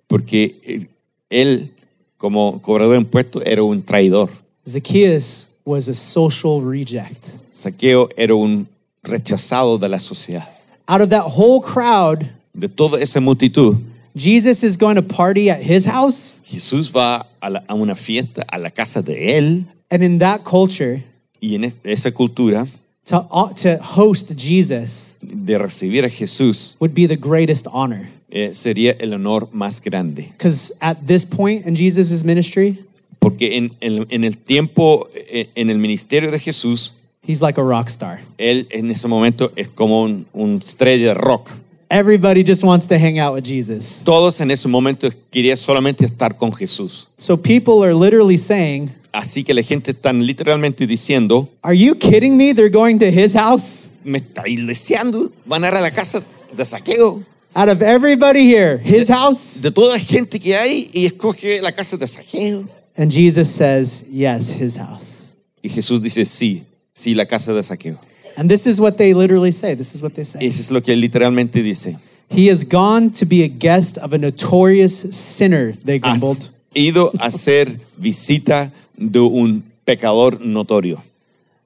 Porque 0.07 0.55
eh, 0.63 0.87
él, 1.29 1.69
como 2.17 2.61
cobrador 2.61 2.93
de 2.93 3.01
impuestos, 3.01 3.43
era 3.45 3.63
un 3.63 3.81
traidor. 3.81 4.29
Zacchaeus 4.67 5.55
was 5.65 5.87
a 5.87 5.93
social 5.93 6.61
reject. 6.61 7.35
Zaqueo 7.53 8.09
era 8.15 8.35
un 8.35 8.67
rechazado 9.03 9.77
de 9.77 9.89
la 9.89 9.99
sociedad. 9.99 10.47
Out 10.87 11.01
of 11.01 11.09
that 11.09 11.25
whole 11.25 11.61
crowd, 11.61 12.29
De 12.59 12.67
toda 12.67 12.99
esa 12.99 13.21
multitud, 13.21 13.75
Jesus 14.15 14.63
is 14.63 14.75
going 14.77 14.95
to 14.95 15.03
party 15.03 15.49
at 15.49 15.61
his 15.61 15.85
house. 15.85 16.39
Jesús 16.43 16.91
va 16.91 17.27
a, 17.39 17.49
la- 17.51 17.63
a 17.67 17.75
una 17.75 17.93
fiesta 17.95 18.43
a 18.47 18.57
la 18.57 18.71
casa 18.71 19.01
de 19.03 19.37
él 19.37 19.65
And 19.91 20.01
in 20.03 20.17
that 20.19 20.41
culture, 20.43 21.03
y 21.39 21.53
en 21.55 21.63
es- 21.65 21.77
esa 21.83 22.11
cultura 22.11 22.65
to, 23.05 23.27
uh, 23.31 23.53
to 23.53 23.77
host 23.81 24.33
Jesus 24.35 25.13
de 25.21 25.57
recibir 25.59 26.03
a 26.03 26.09
Jesús 26.09 26.75
would 26.79 26.93
be 26.95 27.07
the 27.07 27.15
greatest 27.15 27.67
honor. 27.71 28.09
eh, 28.31 28.49
sería 28.53 28.91
el 28.99 29.13
honor 29.13 29.47
más 29.53 29.79
grande. 29.81 30.29
Because 30.37 30.73
at 30.81 30.97
this 31.05 31.23
point 31.25 31.65
in 31.67 31.75
Jesus' 31.75 32.23
ministry, 32.23 32.79
Porque 33.19 33.55
en, 33.57 33.71
en- 33.81 34.05
en 34.09 34.23
el 34.23 34.35
tiempo, 34.37 35.07
eh, 35.13 35.49
en 35.55 35.69
el 35.69 35.77
ministerio 35.77 36.31
de 36.31 36.39
Jesús, 36.39 36.93
he's 37.21 37.41
like 37.41 37.59
a 37.59 37.63
rock 37.63 37.87
star. 37.89 38.19
él 38.39 38.67
en 38.71 38.89
ese 38.89 39.07
momento 39.07 39.51
es 39.55 39.69
como 39.69 40.01
un, 40.01 40.25
un 40.33 40.57
estrella 40.57 41.09
de 41.09 41.13
rock. 41.13 41.49
Everybody 41.89 42.43
just 42.43 42.63
wants 42.63 42.87
to 42.87 42.99
hang 42.99 43.17
out 43.17 43.33
with 43.33 43.45
Jesus. 43.45 44.03
Todos 44.03 44.41
en 44.41 44.51
ese 44.51 44.67
momento 44.67 45.09
querían 45.31 45.57
solamente 45.57 46.05
estar 46.05 46.35
con 46.35 46.51
Jesús. 46.51 47.07
So 47.17 47.37
people 47.37 47.83
are 47.83 47.93
literally 47.93 48.37
saying, 48.37 48.91
Así 49.13 49.43
que 49.43 49.53
la 49.53 49.63
gente 49.63 49.91
está 49.91 50.11
literalmente 50.13 50.85
diciendo, 50.85 51.47
Are 51.63 51.73
you 51.73 51.95
kidding 51.95 52.35
me? 52.37 52.53
They're 52.53 52.69
going 52.69 52.99
to 52.99 53.09
his 53.09 53.33
house? 53.33 53.87
me 54.03 54.19
está 54.19 54.43
deseando, 54.43 55.31
van 55.45 55.63
a 55.63 55.69
ir 55.69 55.75
a 55.75 55.81
la 55.81 55.91
casa 55.91 56.23
de 56.53 56.65
Zaqueo. 56.65 57.23
Out 57.55 57.69
of 57.69 57.81
everybody 57.81 58.45
here, 58.45 58.77
his 58.77 59.09
house? 59.09 59.61
De 59.61 59.71
toda 59.71 59.93
la 59.93 59.99
gente 59.99 60.39
que 60.39 60.55
hay 60.55 60.89
y 60.93 61.05
escoge 61.05 61.61
la 61.61 61.71
casa 61.71 61.97
de 61.97 62.05
Zaqueo. 62.07 62.67
And 62.95 63.11
Jesus 63.11 63.49
says, 63.49 64.07
Yes, 64.11 64.51
his 64.51 64.77
house. 64.77 65.23
Y 65.61 65.69
Jesús 65.69 66.01
dice, 66.01 66.25
sí, 66.25 66.63
sí, 66.93 67.15
la 67.15 67.25
casa 67.25 67.53
de 67.53 67.61
Zaqueo. 67.63 67.97
And 68.37 68.49
this 68.49 68.67
is 68.67 68.79
what 68.79 68.97
they 68.97 69.13
literally 69.13 69.51
say. 69.51 69.73
This 69.73 69.95
is 69.95 70.01
what 70.01 70.13
they 70.13 70.23
say. 70.23 70.39
Eso 70.45 70.61
es 70.61 70.71
lo 70.71 70.79
que 70.81 70.93
él 70.93 71.01
literalmente 71.01 71.63
dice. 71.63 71.97
He 72.29 72.47
has 72.47 72.63
gone 72.63 73.09
to 73.13 73.25
be 73.25 73.43
a 73.43 73.47
guest 73.47 73.97
of 73.97 74.13
a 74.13 74.17
notorious 74.17 74.93
sinner, 75.15 75.73
they 75.73 75.97
grumbled. 75.97 76.37
Has 76.37 76.51
ido 76.73 77.11
a 77.19 77.27
hacer 77.27 77.79
visita 77.97 78.71
de 78.95 79.19
un 79.19 79.63
pecador 79.85 80.39
notorio. 80.41 81.01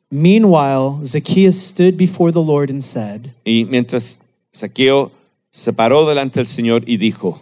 Meanwhile, 0.09 1.05
Zacchaeus 1.05 1.57
stood 1.57 1.97
before 1.97 2.31
the 2.31 2.41
Lord 2.41 2.69
and 2.69 2.83
said, 2.83 3.31
Y 3.45 3.65
mientras 3.69 4.19
Zaqueo 4.53 5.11
se 5.51 5.71
paró 5.73 6.07
delante 6.07 6.39
del 6.39 6.47
Señor 6.47 6.83
y 6.85 6.97
dijo, 6.97 7.41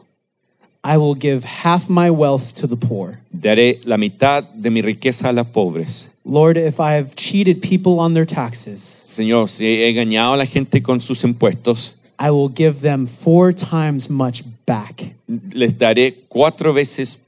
I 0.83 0.97
will 0.97 1.15
give 1.15 1.43
half 1.43 1.89
my 1.89 2.09
wealth 2.09 2.53
to 2.61 2.67
the 2.67 2.77
poor. 2.77 3.19
daré 3.31 3.79
la 3.85 3.97
mitad 3.97 4.43
de 4.53 4.69
mi 4.69 4.81
riqueza 4.81 5.29
a 5.29 5.33
los 5.33 5.47
pobres. 5.47 6.11
Lord, 6.31 6.57
if 6.57 6.79
I 6.79 6.93
have 6.93 7.15
cheated 7.15 7.59
people 7.59 7.99
on 7.99 8.13
their 8.13 8.25
taxes, 8.25 8.81
Señor, 9.03 9.49
si 9.49 9.65
he 9.65 9.89
engañado 9.89 10.33
a 10.33 10.37
la 10.37 10.45
gente 10.45 10.81
con 10.83 11.01
sus 11.01 11.23
impuestos, 11.23 11.95
I 12.19 12.29
will 12.29 12.49
give 12.53 12.81
them 12.81 13.07
four 13.07 13.51
times 13.51 14.09
much 14.09 14.43
back. 14.67 15.15
les 15.27 15.77
daré 15.77 16.13
cuatro 16.27 16.71
veces 16.71 17.21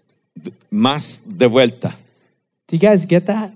más 0.70 1.24
de 1.26 1.48
vuelta. 1.48 1.96
Do 2.68 2.76
you 2.78 2.80
guys 2.80 3.06
get 3.08 3.26
that? 3.26 3.52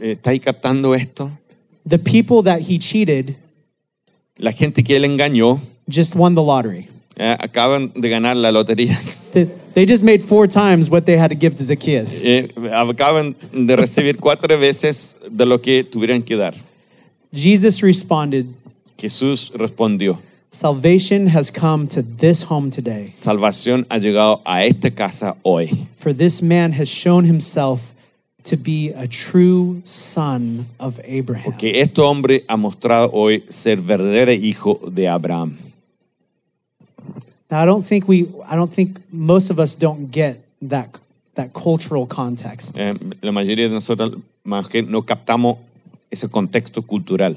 ¿Estáis 0.00 0.40
captando 0.42 0.94
esto? 0.94 1.30
The 1.86 1.98
people 1.98 2.42
that 2.44 2.60
he 2.60 2.78
cheated 2.78 3.36
La 4.36 4.52
gente 4.52 4.84
que 4.84 4.94
él 4.96 5.04
engañó 5.04 5.58
just 5.90 6.14
won 6.14 6.34
the 6.36 6.42
lottery. 6.42 6.86
eh, 7.16 7.36
acaban 7.40 7.90
de 7.96 8.08
ganar 8.08 8.36
la 8.36 8.52
lotería. 8.52 8.96
They, 9.32 9.48
they 9.78 9.86
just 9.86 10.02
made 10.02 10.24
four 10.24 10.48
times 10.48 10.90
what 10.90 11.06
they 11.06 11.16
had 11.16 11.30
to 11.30 11.36
give 11.36 11.54
to 11.54 11.62
Zacchaeus. 11.62 12.24
Eh, 12.24 12.48
acaban 12.72 13.36
de 13.52 13.76
recibir 13.76 14.16
cuatro 14.18 14.58
veces 14.58 15.14
de 15.30 15.46
lo 15.46 15.58
que 15.58 15.84
tuvieran 15.84 16.20
que 16.24 16.36
dar. 16.36 16.52
Jesus 17.32 17.80
responded, 17.80 18.46
Jesús 18.96 19.52
respondió, 19.54 20.18
Salvation 20.50 21.28
has 21.28 21.52
come 21.52 21.86
to 21.86 22.02
this 22.02 22.42
home 22.42 22.70
today, 22.70 23.12
salvación 23.14 23.86
ha 23.88 23.98
llegado 23.98 24.42
a 24.44 24.64
esta 24.64 24.90
casa 24.90 25.36
hoy, 25.44 25.70
for 25.96 26.12
this 26.12 26.42
man 26.42 26.72
has 26.72 26.88
shown 26.88 27.24
himself 27.24 27.94
to 28.42 28.56
be 28.56 28.90
a 28.96 29.06
true 29.06 29.80
son 29.84 30.66
of 30.80 30.98
Abraham. 31.04 31.52
que 31.56 31.80
este 31.80 32.00
hombre 32.00 32.44
ha 32.48 32.56
mostrado 32.56 33.10
hoy 33.12 33.44
ser 33.48 33.80
verdadero 33.80 34.32
hijo 34.32 34.80
de 34.90 35.06
Abraham. 35.06 35.56
Now, 37.50 37.62
I 37.62 37.66
don't 37.66 37.82
think 37.84 38.06
we, 38.08 38.26
I 38.46 38.56
don't 38.56 38.70
think 38.72 38.98
most 39.10 39.50
of 39.50 39.58
us 39.58 39.74
don't 39.74 40.10
get 40.10 40.38
that, 40.62 40.88
that 41.34 41.52
cultural 41.54 42.06
context. 42.06 42.78
Eh, 42.78 42.94
la 43.22 43.32
mayoría 43.32 43.68
de 43.68 43.74
nosotros 43.74 44.16
más 44.44 44.68
que 44.68 44.82
no 44.82 45.02
captamos 45.02 45.56
ese 46.10 46.28
contexto 46.28 46.82
cultural. 46.82 47.36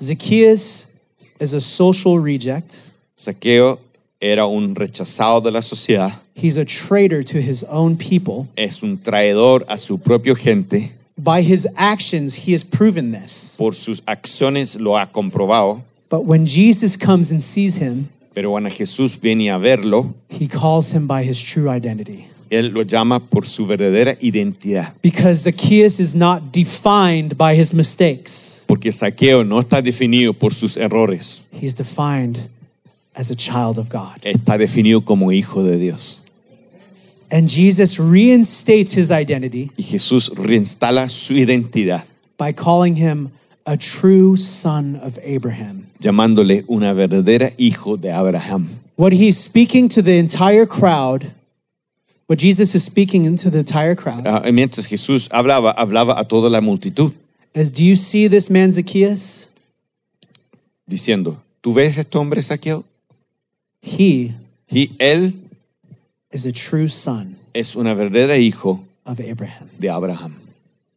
Zacchaeus 0.00 0.92
is 1.40 1.54
a 1.54 1.60
social 1.60 2.18
reject. 2.18 2.84
Zaqueo 3.18 3.78
era 4.20 4.46
un 4.46 4.74
rechazado 4.74 5.40
de 5.42 5.50
la 5.50 5.60
sociedad, 5.62 6.12
He's 6.34 6.56
a 6.56 6.64
traitor 6.64 7.22
to 7.24 7.40
his 7.40 7.64
own 7.64 7.96
people. 7.96 8.48
es 8.56 8.82
un 8.82 8.96
traidor 8.98 9.64
a 9.68 9.76
su 9.76 9.98
propia 9.98 10.34
gente, 10.36 10.92
By 11.16 11.42
his 11.42 11.66
actions, 11.76 12.46
he 12.46 12.52
has 12.52 12.62
proven 12.64 13.10
this. 13.12 13.54
por 13.58 13.74
sus 13.74 14.00
acciones 14.06 14.76
lo 14.76 14.96
ha 14.96 15.06
comprobado, 15.06 15.82
But 16.08 16.24
when 16.24 16.46
Jesus 16.46 16.96
comes 16.96 17.30
and 17.32 17.42
sees 17.42 17.78
him, 17.78 18.08
pero 18.38 18.52
cuando 18.52 18.70
Jesús 18.70 19.18
viene 19.20 19.50
a 19.50 19.58
verlo, 19.58 20.14
he 20.30 20.46
calls 20.46 20.94
him 20.94 21.08
by 21.08 21.24
his 21.28 21.42
true 21.42 21.68
identity. 21.68 22.24
él 22.50 22.68
lo 22.72 22.82
llama 22.82 23.18
por 23.18 23.44
su 23.44 23.66
verdadera 23.66 24.16
identidad, 24.20 24.94
Because 25.02 25.42
Zacchaeus 25.42 25.98
is 25.98 26.14
not 26.14 26.52
defined 26.52 27.36
by 27.36 27.56
his 27.56 27.74
mistakes, 27.74 28.62
porque 28.68 28.92
Zaqueo 28.92 29.42
no 29.42 29.58
está 29.58 29.82
definido 29.82 30.32
por 30.34 30.54
sus 30.54 30.76
errores, 30.76 31.48
he's 31.50 31.74
defined 31.74 32.48
as 33.16 33.28
a 33.32 33.34
child 33.34 33.76
of 33.76 33.88
God. 33.90 34.20
está 34.22 34.56
definido 34.56 35.04
como 35.04 35.32
hijo 35.32 35.64
de 35.64 35.76
Dios. 35.76 36.26
And 37.32 37.48
Jesus 37.48 37.98
reinstates 37.98 38.96
his 38.96 39.10
identity 39.10 39.68
Y 39.76 39.82
Jesús 39.82 40.30
reinstala 40.36 41.08
su 41.08 41.34
identidad, 41.34 42.04
by 42.38 42.52
calling 42.52 42.94
him 42.94 43.30
a 43.68 43.76
true 43.76 44.34
son 44.36 44.96
of 45.02 45.18
Abraham. 45.22 45.84
llamándole 46.00 46.64
una 46.68 46.94
verdadera 46.94 47.52
hijo 47.58 47.98
de 47.98 48.10
Abraham. 48.10 48.68
What 48.96 49.12
he's 49.12 49.36
speaking 49.36 49.88
to 49.90 50.02
the 50.02 50.18
entire 50.18 50.64
crowd, 50.66 51.32
what 52.28 52.38
Jesus 52.40 52.74
is 52.74 52.82
speaking 52.82 53.26
into 53.26 53.50
the 53.50 53.58
entire 53.58 53.94
crowd, 53.94 54.26
Ah, 54.26 54.40
mientras 54.50 54.86
Jesús 54.86 55.28
hablaba, 55.30 55.74
hablaba 55.76 56.18
a 56.18 56.24
toda 56.24 56.48
la 56.48 56.60
multitud, 56.62 57.12
is 57.54 57.70
do 57.70 57.84
you 57.84 57.94
see 57.94 58.26
this 58.26 58.48
man 58.50 58.72
Zacchaeus? 58.72 59.48
diciendo, 60.86 61.36
¿tú 61.60 61.74
ves 61.74 61.98
este 61.98 62.16
hombre 62.16 62.42
Zaqueo? 62.42 62.84
He 63.82 64.32
Y 64.70 64.90
él 64.98 65.34
is 66.32 66.46
a 66.46 66.52
true 66.52 66.88
son 66.88 67.36
es 67.52 67.76
una 67.76 67.92
verdadera 67.94 68.36
hijo 68.38 68.82
of 69.04 69.20
Abraham. 69.20 69.68
de 69.78 69.90
Abraham. 69.90 70.34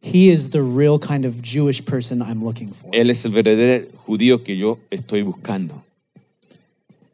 He 0.04 0.30
is 0.30 0.50
the 0.50 0.62
real 0.62 0.98
kind 0.98 1.24
of 1.24 1.40
Jewish 1.40 1.84
person 1.84 2.20
I'm 2.22 2.44
looking 2.44 2.68
for. 2.68 2.90
Él 2.92 3.10
es 3.10 3.24
el 3.24 3.30
verdadero 3.30 3.86
judío 3.94 4.42
que 4.42 4.56
yo 4.56 4.78
estoy 4.90 5.22
buscando. 5.22 5.82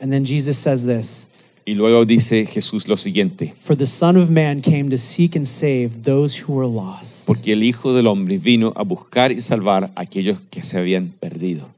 And 0.00 0.10
then 0.10 0.24
Jesus 0.24 0.56
says 0.58 0.86
this 0.86 1.26
Y 1.66 1.74
luego 1.74 2.06
dice 2.06 2.46
Jesús 2.46 2.88
lo 2.88 2.96
siguiente, 2.96 3.52
For 3.60 3.76
the 3.76 3.84
Son 3.86 4.16
of 4.16 4.30
Man 4.30 4.62
came 4.62 4.88
to 4.88 4.96
seek 4.96 5.36
and 5.36 5.46
save 5.46 6.02
those 6.02 6.38
who 6.38 6.54
were 6.54 6.66
lost. 6.66 7.26
porque 7.26 7.52
el 7.52 7.62
Hijo 7.62 7.92
del 7.92 8.06
Hombre 8.06 8.38
vino 8.38 8.72
a 8.74 8.84
buscar 8.84 9.32
y 9.32 9.42
salvar 9.42 9.90
a 9.94 10.00
aquellos 10.00 10.40
que 10.50 10.62
se 10.62 10.78
habían 10.78 11.12
perdido. 11.20 11.68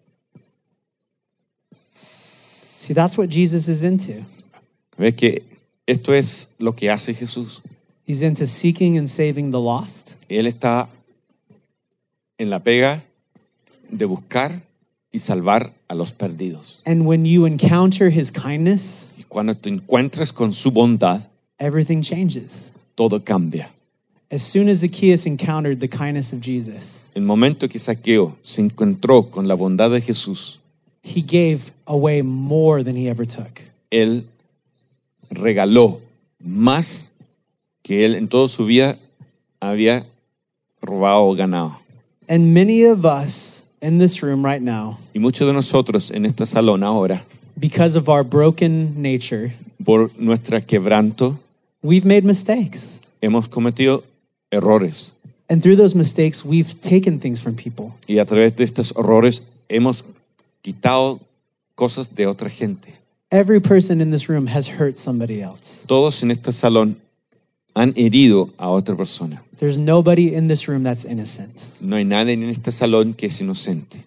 See, 2.79 2.95
that's 2.95 3.19
what 3.19 3.29
Jesus 3.31 3.69
is 3.69 3.83
into. 3.83 4.25
¿Ves 4.97 5.17
que 5.17 5.43
esto 5.87 6.15
es 6.15 6.55
lo 6.59 6.73
que 6.73 6.89
hace 6.89 7.13
Jesús? 7.13 7.63
He's 8.07 8.23
into 8.23 8.47
seeking 8.47 8.97
and 8.97 9.09
saving 9.09 9.51
the 9.51 9.59
lost. 9.61 10.15
Él 10.29 10.47
está 10.47 10.89
en 12.41 12.49
la 12.49 12.61
pega 12.65 13.03
de 13.91 14.05
buscar 14.07 14.63
y 15.13 15.19
salvar 15.19 15.73
a 15.89 15.95
los 15.95 16.13
perdidos. 16.13 16.81
And 16.87 17.07
when 17.07 17.25
you 17.25 17.45
encounter 17.47 18.09
his 18.11 18.31
kindness, 18.33 19.07
Y 19.19 19.25
cuando 19.25 19.55
te 19.55 19.69
encuentras 19.69 20.33
con 20.33 20.53
su 20.53 20.71
bondad, 20.71 21.21
everything 21.59 22.01
changes. 22.03 22.73
todo 22.95 23.21
cambia. 23.23 23.69
As 24.33 24.43
soon 24.43 24.69
as 24.69 24.79
Zacchaeus 24.81 25.27
encountered 25.27 25.81
the 25.81 25.89
kindness 25.89 26.33
of 26.33 26.41
Jesus, 26.41 27.09
El 27.15 27.23
momento 27.23 27.69
que 27.69 27.79
Saqueo 27.79 28.37
se 28.43 28.63
encontró 28.63 29.31
con 29.31 29.47
la 29.49 29.55
bondad 29.55 29.91
de 29.91 30.01
Jesús, 30.01 30.61
he 31.03 31.21
gave 31.21 31.73
away 31.87 32.23
more 32.23 32.83
than 32.85 32.97
he 32.97 33.09
ever 33.09 33.27
took. 33.27 33.61
él 33.91 34.25
regaló 35.31 36.01
más 36.39 37.11
que 37.83 38.05
él 38.07 38.15
en 38.15 38.29
toda 38.29 38.49
su 38.49 38.65
vida 38.67 38.97
había 39.61 40.07
robado 40.81 41.25
o 41.27 41.35
ganado. 41.35 41.77
And 42.31 42.55
many 42.55 42.85
of 42.85 43.05
us 43.05 43.65
in 43.83 43.99
this 43.99 44.23
room 44.23 44.45
right 44.45 44.63
now, 44.63 44.99
Y 45.13 45.19
muchos 45.19 45.49
de 45.49 45.53
nosotros 45.53 46.13
en 46.13 46.25
este 46.25 46.47
salón 46.47 46.85
ahora, 46.85 47.25
because 47.59 47.97
of 47.97 48.09
our 48.09 48.23
broken 48.23 49.03
nature, 49.03 49.53
por 49.85 50.13
nuestra 50.17 50.61
quebranto, 50.61 51.37
we've 51.83 52.05
made 52.07 52.25
mistakes. 52.25 53.01
hemos 53.21 53.49
cometido 53.49 54.05
errores. 54.53 55.15
And 55.49 55.61
through 55.61 55.75
those 55.75 55.97
mistakes, 55.97 56.45
we've 56.45 56.81
taken 56.81 57.19
things 57.19 57.43
from 57.43 57.57
people. 57.57 57.95
Y 58.07 58.19
a 58.19 58.25
través 58.25 58.55
de 58.55 58.63
estos 58.63 58.93
errores 58.97 59.51
hemos 59.69 60.05
quitado 60.63 61.19
cosas 61.75 62.15
de 62.15 62.27
otra 62.27 62.49
gente. 62.49 62.95
Every 63.33 63.61
person 63.61 64.01
in 64.01 64.13
this 64.13 64.29
room 64.29 64.47
has 64.47 64.79
hurt 64.79 64.99
somebody 64.99 65.43
else. 65.43 65.85
Todos 65.89 66.23
en 66.23 66.31
este 66.31 66.53
salón 66.53 66.97
han 67.75 67.93
herido 67.97 68.51
a 68.59 68.69
otra 68.71 68.97
persona. 68.97 69.43
There's 69.59 69.79
nobody 69.79 70.35
in 70.35 70.47
this 70.49 70.67
room 70.69 70.83
that's 70.83 71.05
innocent. 71.05 71.67
No 71.81 71.97
hay 71.97 72.05
nadie 72.05 72.33
en 72.35 72.45
este 72.45 72.73
salón 72.73 73.15
que 73.15 73.27
es 73.29 73.41
inocente. 73.41 74.05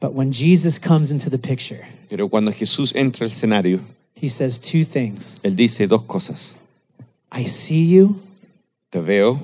But 0.00 0.12
when 0.14 0.32
Jesus 0.32 0.78
comes 0.78 1.10
into 1.10 1.28
the 1.30 1.38
picture, 1.38 1.84
Pero 2.08 2.28
cuando 2.28 2.52
Jesús 2.52 2.94
entra 2.94 3.24
al 3.24 3.30
escenario, 3.32 3.80
he 4.14 4.28
says 4.28 4.58
two 4.58 4.84
things 4.84 5.38
Él 5.42 5.56
dice 5.56 5.86
dos 5.88 6.02
cosas. 6.02 6.56
I 7.32 7.44
see 7.46 7.84
you, 7.86 8.16
Te 8.90 9.00
veo 9.00 9.38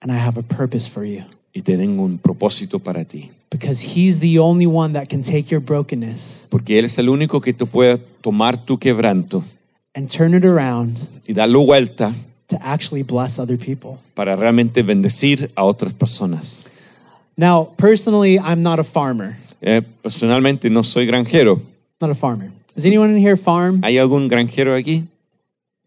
and 0.00 0.10
I 0.12 0.16
have 0.16 0.38
a 0.38 0.42
purpose 0.42 0.88
for 0.88 1.04
you. 1.04 1.22
y 1.52 1.62
te 1.62 1.76
tengo 1.76 2.04
un 2.04 2.18
propósito 2.18 2.78
para 2.78 3.04
ti. 3.04 3.30
Because 3.50 3.80
he's 3.82 4.20
the 4.20 4.38
only 4.38 4.66
one 4.66 4.92
that 4.94 5.08
can 5.08 5.22
take 5.22 5.50
your 5.50 5.60
brokenness 5.60 6.46
Porque 6.50 6.78
Él 6.78 6.84
es 6.84 6.98
el 6.98 7.08
único 7.08 7.40
que 7.40 7.52
te 7.52 7.64
puede 7.66 7.98
tomar 8.20 8.56
tu 8.64 8.78
quebranto 8.78 9.42
and 9.94 10.08
turn 10.10 10.34
it 10.34 10.44
around 10.44 10.98
y 11.26 11.32
darlo 11.32 11.64
vuelta 11.64 12.12
to 12.48 12.56
actually 12.62 13.02
bless 13.02 13.38
other 13.38 13.56
people. 13.56 13.98
para 14.14 14.36
realmente 14.36 14.82
bendecir 14.82 15.50
a 15.56 15.64
otras 15.64 15.92
personas. 15.92 16.68
Now, 17.36 17.68
personally, 17.76 18.38
I'm 18.38 18.62
not 18.62 18.78
a 18.78 18.84
farmer. 18.84 19.36
Eh, 19.60 19.82
personalmente 20.02 20.70
no 20.70 20.82
soy 20.82 21.06
granjero. 21.06 21.60
Not 22.00 22.10
a 22.10 22.14
farmer. 22.14 22.50
Is 22.76 22.86
anyone 22.86 23.10
in 23.10 23.16
here 23.16 23.36
farm? 23.36 23.80
¿Hay 23.82 23.98
algún 23.98 24.28
granjero 24.28 24.74
aquí? 24.74 25.04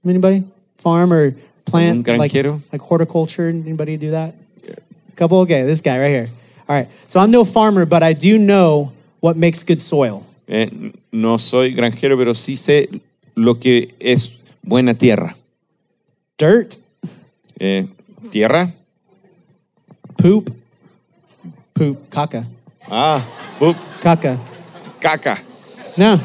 Anybody? 0.06 0.44
Farm 0.78 1.12
or 1.14 1.36
plant? 1.66 2.06
¿Algún 2.06 2.18
Like, 2.18 2.32
granjero? 2.32 2.62
like 2.72 2.82
horticulture? 2.82 3.48
Anybody 3.50 3.98
do 3.98 4.12
that? 4.12 4.34
A 4.68 5.16
couple? 5.16 5.40
Okay, 5.40 5.64
this 5.64 5.82
guy 5.82 5.98
right 6.00 6.10
here. 6.10 6.30
All 6.68 6.76
right. 6.76 6.88
So 7.08 7.20
I'm 7.20 7.32
no 7.32 7.44
farmer, 7.46 7.86
but 7.86 8.02
I 8.04 8.14
do 8.14 8.38
know 8.38 8.92
what 9.22 9.36
makes 9.38 9.64
good 9.64 9.82
soil. 9.82 10.24
Eh, 10.48 10.68
no 11.12 11.38
soy 11.38 11.74
granjero, 11.74 12.18
pero 12.18 12.34
sí 12.34 12.56
sé 12.58 12.88
lo 13.36 13.56
que 13.60 13.94
es 14.00 14.38
buena 14.64 14.94
tierra. 14.94 15.36
Dirt, 16.40 16.76
Eh, 17.60 17.86
tierra, 18.32 18.72
poop, 20.18 20.50
poop, 21.74 21.98
caca, 22.10 22.48
ah, 22.90 23.22
poop. 23.60 23.76
caca. 24.02 24.38
caca, 25.02 25.38
No, 25.98 26.18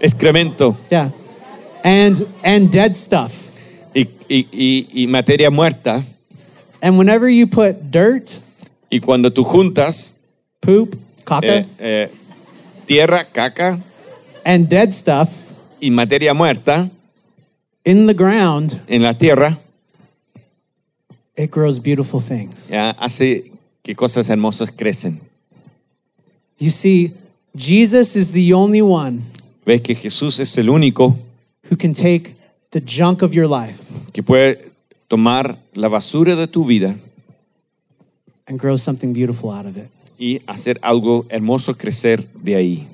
excremento 0.00 0.76
yeah. 0.90 1.10
And 1.84 2.26
and 2.42 2.70
dead 2.72 2.96
stuff. 2.96 3.32
y, 3.94 4.08
y- 4.28 4.48
y- 4.52 4.88
y 4.92 5.06
materia 5.06 5.48
muerta. 5.50 6.02
And 6.82 6.98
whenever 6.98 7.28
you 7.28 7.46
put 7.46 7.76
dirt, 7.92 8.40
Y 8.90 8.98
cuando 8.98 9.30
tú 9.32 9.44
juntas 9.44 10.16
poop, 10.60 10.96
caca, 11.24 11.46
eh, 11.58 11.66
eh, 11.78 12.10
tierra, 12.86 13.24
caca 13.32 13.78
and 14.44 14.68
dead 14.68 14.90
stuff 14.92 15.28
y 15.80 15.90
materia 15.92 16.34
muerta 16.34 16.90
in 17.84 18.06
the 18.06 18.14
ground, 18.14 18.80
en 18.88 19.02
la 19.02 19.14
tierra, 19.14 19.58
it 21.36 21.50
grows 21.50 21.78
beautiful 21.78 22.20
things. 22.20 22.68
ya 22.70 22.94
hace 22.98 23.50
que 23.82 23.94
cosas 23.94 24.28
hermosas 24.28 24.70
crecen. 24.70 25.20
You 26.58 26.70
see, 26.70 27.12
Jesus 27.56 28.16
is 28.16 28.32
the 28.32 28.52
only 28.52 28.82
one 28.82 29.22
Ves 29.64 29.82
que 29.82 29.94
Jesús 29.94 30.38
es 30.40 30.56
el 30.58 30.68
único 30.68 31.16
who 31.70 31.76
can 31.76 31.94
take 31.94 32.34
the 32.70 32.80
junk 32.80 33.22
of 33.22 33.34
your 33.34 33.46
life 33.48 33.84
que 34.12 34.22
puede 34.22 34.58
tomar 35.08 35.56
la 35.74 35.88
basura 35.88 36.36
de 36.36 36.46
tu 36.46 36.64
vida 36.64 36.94
and 38.46 38.58
grow 38.58 38.76
something 38.76 39.12
beautiful 39.12 39.50
out 39.50 39.66
of 39.66 39.76
it. 39.76 39.88
y 40.18 40.40
hacer 40.46 40.78
algo 40.82 41.24
hermoso 41.30 41.74
crecer 41.78 42.28
de 42.34 42.54
ahí. 42.56 42.86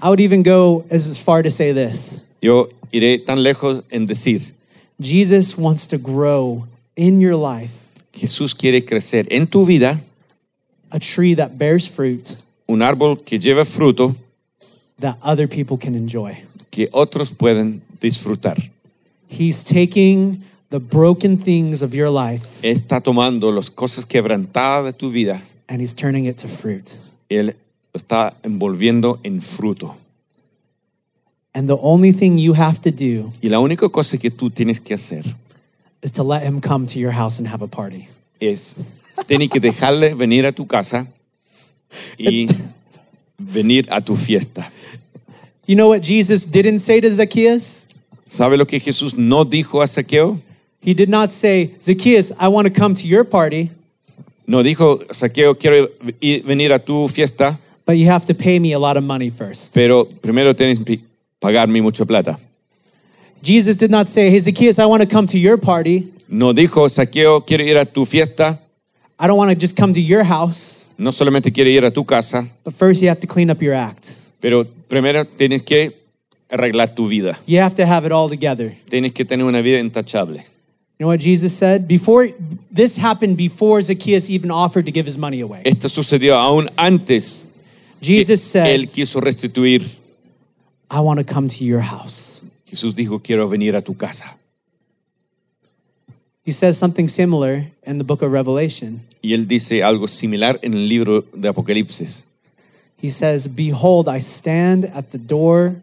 I 0.00 0.08
would 0.08 0.20
even 0.20 0.42
go 0.42 0.84
as 0.90 1.18
far 1.20 1.42
to 1.42 1.50
say 1.50 1.72
this 1.72 2.20
Yo 2.44 2.68
iré 2.92 3.18
tan 3.18 3.42
lejos 3.42 3.84
en 3.90 4.04
decir, 4.04 4.52
Jesus 5.00 5.56
wants 5.56 5.86
to 5.88 5.96
grow 5.96 6.66
in 6.94 7.18
your 7.18 7.36
life 7.36 7.72
Jesús 8.12 8.54
quiere 8.54 8.84
crecer 8.84 9.26
en 9.30 9.46
tu 9.46 9.64
vida 9.64 9.98
a 10.90 10.98
tree 10.98 11.34
that 11.34 11.56
bears 11.56 11.88
fruit 11.88 12.36
un 12.68 12.82
árbol 12.82 13.24
que 13.24 13.38
lleve 13.38 13.64
fruto 13.64 14.14
that 15.00 15.16
other 15.22 15.48
people 15.48 15.78
can 15.78 15.94
enjoy. 15.94 16.36
que 16.70 16.90
otros 16.92 17.30
pueden 17.30 17.80
disfrutar. 17.98 18.58
He's 19.26 19.64
taking 19.64 20.42
the 20.68 20.80
broken 20.80 21.38
things 21.38 21.80
of 21.80 21.94
your 21.94 22.10
life 22.10 22.46
Está 22.60 23.00
tomando 23.00 23.52
las 23.52 23.70
cosas 23.70 24.04
quebrantadas 24.04 24.84
de 24.84 24.92
tu 24.92 25.10
vida, 25.10 25.40
and 25.66 25.80
he's 25.80 25.94
turning 25.94 26.26
it 26.26 26.36
to 26.36 26.48
fruit. 26.48 26.90
Él 27.30 27.56
lo 27.94 27.98
está 27.98 28.36
envolviendo 28.42 29.18
en 29.22 29.40
fruto. 29.40 29.96
And 31.54 31.68
the 31.68 31.78
only 31.80 32.12
thing 32.12 32.36
you 32.38 32.52
have 32.54 32.80
to 32.82 32.90
do 32.90 33.30
Y 33.40 33.48
la 33.48 33.60
única 33.60 33.88
cosa 33.88 34.18
que 34.18 34.30
tú 34.30 34.50
tienes 34.50 34.80
que 34.80 34.94
hacer 34.94 35.24
is 36.02 36.10
to 36.12 36.22
let 36.24 36.42
him 36.42 36.60
come 36.60 36.86
to 36.86 36.98
your 36.98 37.12
house 37.12 37.38
and 37.38 37.46
have 37.48 37.62
a 37.62 37.68
party. 37.68 38.08
es, 38.40 38.76
tienes 39.26 39.48
que 39.48 39.60
dejarle 39.60 40.14
venir 40.14 40.44
a 40.46 40.52
tu 40.52 40.66
casa 40.66 41.06
y 42.18 42.48
venir 43.38 43.86
a 43.90 44.00
tu 44.00 44.16
fiesta. 44.16 44.70
You 45.66 45.76
know 45.76 45.88
what 45.88 46.02
Jesus 46.02 46.44
didn't 46.50 46.80
say 46.80 47.00
to 47.00 47.08
Zacchaeus? 47.14 47.86
¿Sabe 48.26 48.56
lo 48.58 48.66
que 48.66 48.80
Jesús 48.80 49.14
no 49.16 49.44
dijo 49.44 49.80
a 49.82 49.86
Zaqueo? 49.86 50.40
He 50.82 50.92
did 50.92 51.08
not 51.08 51.30
say, 51.32 51.72
Zacchaeus, 51.80 52.32
I 52.38 52.48
want 52.48 52.66
to 52.66 52.72
come 52.72 52.94
to 52.94 53.06
your 53.06 53.24
party, 53.24 53.70
No 54.46 54.62
dijo, 54.62 54.98
Zaqueo, 55.14 55.54
quiero 55.58 55.88
ir- 56.20 56.42
venir 56.44 56.72
a 56.72 56.78
tu 56.78 57.08
fiesta, 57.08 57.58
but 57.86 57.96
you 57.96 58.06
have 58.10 58.26
to 58.26 58.34
pay 58.34 58.58
me 58.58 58.72
a 58.74 58.78
lot 58.78 58.96
of 58.98 59.04
money 59.04 59.30
first. 59.30 59.72
pero 59.72 60.04
primero 60.04 60.52
tienes 60.54 60.78
que 60.84 61.00
pagarme 61.44 61.82
mucha 61.82 62.06
plata. 62.06 62.38
Jesus 63.42 63.76
did 63.76 63.90
not 63.90 64.08
say, 64.08 64.30
Hey, 64.30 64.38
Zacchaeus, 64.38 64.78
I 64.78 64.86
want 64.86 65.02
to 65.02 65.06
come 65.06 65.26
to 65.26 65.38
your 65.38 65.58
party. 65.58 66.10
No 66.28 66.54
dijo, 66.54 66.88
Saqueo, 66.88 67.44
quiero 67.46 67.62
ir 67.62 67.76
a 67.76 67.84
tu 67.84 68.06
fiesta, 68.06 68.58
I 69.18 69.26
don't 69.26 69.36
want 69.36 69.50
to 69.50 69.54
just 69.54 69.76
come 69.76 69.92
to 69.92 70.00
your 70.00 70.24
house, 70.24 70.86
no 70.96 71.10
solamente 71.10 71.52
quiero 71.52 71.68
ir 71.68 71.84
a 71.84 71.90
tu 71.90 72.02
casa, 72.04 72.48
but 72.64 72.72
first 72.72 73.02
you 73.02 73.08
have 73.08 73.20
to 73.20 73.26
clean 73.26 73.50
up 73.50 73.60
your 73.60 73.74
act. 73.74 74.20
pero 74.40 74.64
primero 74.88 75.24
tienes 75.26 75.62
que 75.62 75.92
arreglar 76.48 76.94
tu 76.94 77.06
vida. 77.08 77.36
You 77.46 77.60
have 77.60 77.74
to 77.74 77.84
have 77.84 78.06
it 78.06 78.12
all 78.12 78.30
together. 78.30 78.74
Tienes 78.88 79.12
que 79.12 79.26
tener 79.26 79.44
una 79.44 79.60
vida 79.60 79.78
intachable. 79.78 80.38
You 80.98 81.04
know 81.04 81.08
what 81.08 81.20
Jesus 81.20 81.52
said? 81.52 81.86
Before 81.86 82.28
this 82.70 82.96
happened 82.96 83.36
before 83.36 83.82
Zacchaeus 83.82 84.30
even 84.30 84.50
offered 84.50 84.86
to 84.86 84.92
give 84.92 85.04
his 85.04 85.18
money 85.18 85.42
away. 85.42 85.60
Esto 85.64 85.88
sucedió 85.90 86.36
aún 86.36 86.70
antes 86.78 87.44
que 88.00 88.14
Jesus 88.16 88.40
said, 88.40 88.66
él 88.68 88.88
quiso 88.90 89.20
restituir. 89.20 89.82
I 90.90 91.00
want 91.00 91.18
to 91.18 91.24
come 91.24 91.48
to 91.48 91.64
your 91.64 91.80
house. 91.80 92.40
Jesús 92.66 92.94
dijo, 92.94 93.22
quiero 93.22 93.48
venir 93.48 93.76
a 93.76 93.80
tu 93.82 93.94
casa. 93.94 94.36
He 96.44 96.52
says 96.52 96.76
something 96.78 97.08
similar 97.08 97.66
in 97.86 97.98
the 97.98 98.04
book 98.04 98.20
of 98.22 98.30
Revelation. 98.30 99.00
Y 99.22 99.32
él 99.32 99.46
dice 99.46 99.82
algo 99.82 100.06
similar 100.08 100.58
en 100.62 100.74
el 100.74 100.88
libro 100.88 101.22
de 101.22 101.48
Apocalipsis. 101.48 102.24
He 102.98 103.10
says, 103.10 103.48
Behold, 103.48 104.08
I 104.08 104.18
stand 104.20 104.84
at 104.94 105.10
the 105.10 105.18
door 105.18 105.76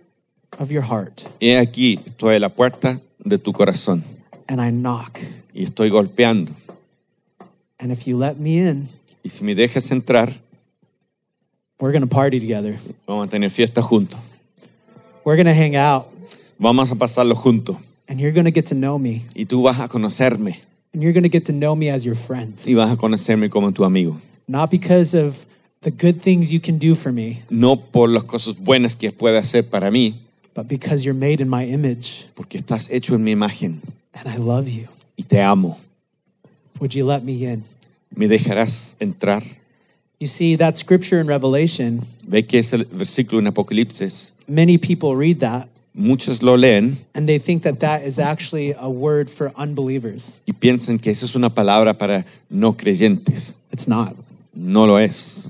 of 0.60 0.72
your 0.72 0.84
heart 0.84 1.28
He 1.40 1.56
aquí, 1.56 2.00
estoy 2.06 2.36
a 2.36 2.40
la 2.40 2.50
puerta 2.50 3.00
de 3.24 3.38
tu 3.38 3.54
corazón 3.54 4.04
and 4.48 4.62
I 4.62 4.70
knock. 4.72 5.20
y 5.54 5.64
estoy 5.64 5.90
golpeando. 5.90 6.52
And 7.80 7.92
if 7.92 8.06
you 8.08 8.18
let 8.18 8.38
me 8.38 8.60
in, 8.60 8.88
Y 9.24 9.30
si 9.30 9.44
me 9.44 9.56
dejas 9.56 9.90
entrar, 9.92 10.32
we're 11.80 11.92
going 11.92 12.02
to 12.02 12.08
party 12.08 12.40
together. 12.40 12.78
vamos 13.08 13.28
a 13.28 13.30
tener 13.32 13.50
fiesta 13.50 13.82
juntos. 13.82 14.20
We're 15.24 15.36
going 15.36 15.46
to 15.48 15.54
hang 15.54 15.76
out 15.76 16.08
Vamos 16.60 16.92
a 16.92 16.96
pasarlo 16.96 17.36
juntos. 17.36 17.78
and 18.08 18.20
you're 18.20 18.32
going 18.34 18.46
to 18.46 18.52
get 18.52 18.66
to 18.68 18.76
know 18.76 18.98
me. 19.00 19.24
Y 19.36 19.46
tú 19.46 19.64
vas 19.64 19.80
a 19.80 19.88
conocerme 19.88 20.58
And 20.94 21.02
you're 21.02 21.14
going 21.14 21.24
to 21.24 21.30
get 21.30 21.46
to 21.46 21.54
know 21.54 21.76
me 21.76 21.90
as 21.90 22.06
your 22.06 22.16
friend. 22.16 22.54
y 22.68 22.74
vas 22.74 22.92
a 22.92 22.96
conocerme 22.98 23.50
como 23.50 23.72
tu 23.72 23.84
amigo. 23.84 24.20
Not 24.48 24.70
because 24.70 25.14
of 25.14 25.46
the 25.82 25.92
good 25.92 26.22
things 26.22 26.52
you 26.54 26.60
can 26.60 26.78
do 26.78 26.94
for 26.96 27.12
me, 27.12 27.40
no 27.50 27.76
por 27.78 28.08
las 28.10 28.24
cosas 28.26 28.58
buenas 28.58 28.96
que 28.96 29.12
puede 29.12 29.38
hacer 29.38 29.64
para 29.70 29.90
mí, 29.90 30.16
but 30.54 30.68
because 30.68 31.06
you're 31.06 31.18
made 31.18 31.42
in 31.42 31.50
my 31.50 31.64
image 31.66 32.28
porque 32.36 32.58
estás 32.58 32.92
hecho 32.92 33.16
en 33.16 33.24
mi 33.24 33.32
imagen 33.32 33.82
and 34.14 34.28
I 34.28 34.38
love 34.38 34.68
you. 34.68 34.88
y 35.18 35.24
te 35.24 35.40
amo. 35.42 35.78
Would 36.80 36.94
you 36.94 37.06
let 37.06 37.24
me 37.24 37.46
in? 37.46 37.64
¿Me 38.16 38.28
dejarás 38.28 38.98
entrar? 39.00 39.44
You 40.22 40.28
see, 40.28 40.56
that 40.58 40.78
scripture 40.78 41.20
in 41.20 41.26
Revelation, 41.26 42.04
Ve 42.28 42.44
que 42.44 42.60
es 42.60 42.72
el 42.74 42.84
versículo 42.86 43.40
en 43.40 43.48
Apocalipsis. 43.48 44.30
many 44.48 44.78
people 44.78 45.16
read 45.16 45.40
that 45.40 45.68
Muchos 45.96 46.44
lo 46.44 46.56
leen 46.56 46.98
and 47.16 47.28
they 47.28 47.40
think 47.40 47.64
that 47.64 47.80
that 47.80 48.04
is 48.04 48.20
actually 48.20 48.72
a 48.78 48.88
word 48.88 49.32
for 49.32 49.52
unbelievers. 49.58 50.40
y 50.48 50.54
piensan 50.54 51.02
que 51.02 51.10
esa 51.12 51.26
es 51.26 51.36
una 51.36 51.50
palabra 51.50 51.98
para 51.98 52.24
no 52.52 52.74
creyentes. 52.74 53.58
It's 53.72 53.88
not, 53.88 54.16
No 54.54 54.86
lo 54.86 54.98
es. 54.98 55.50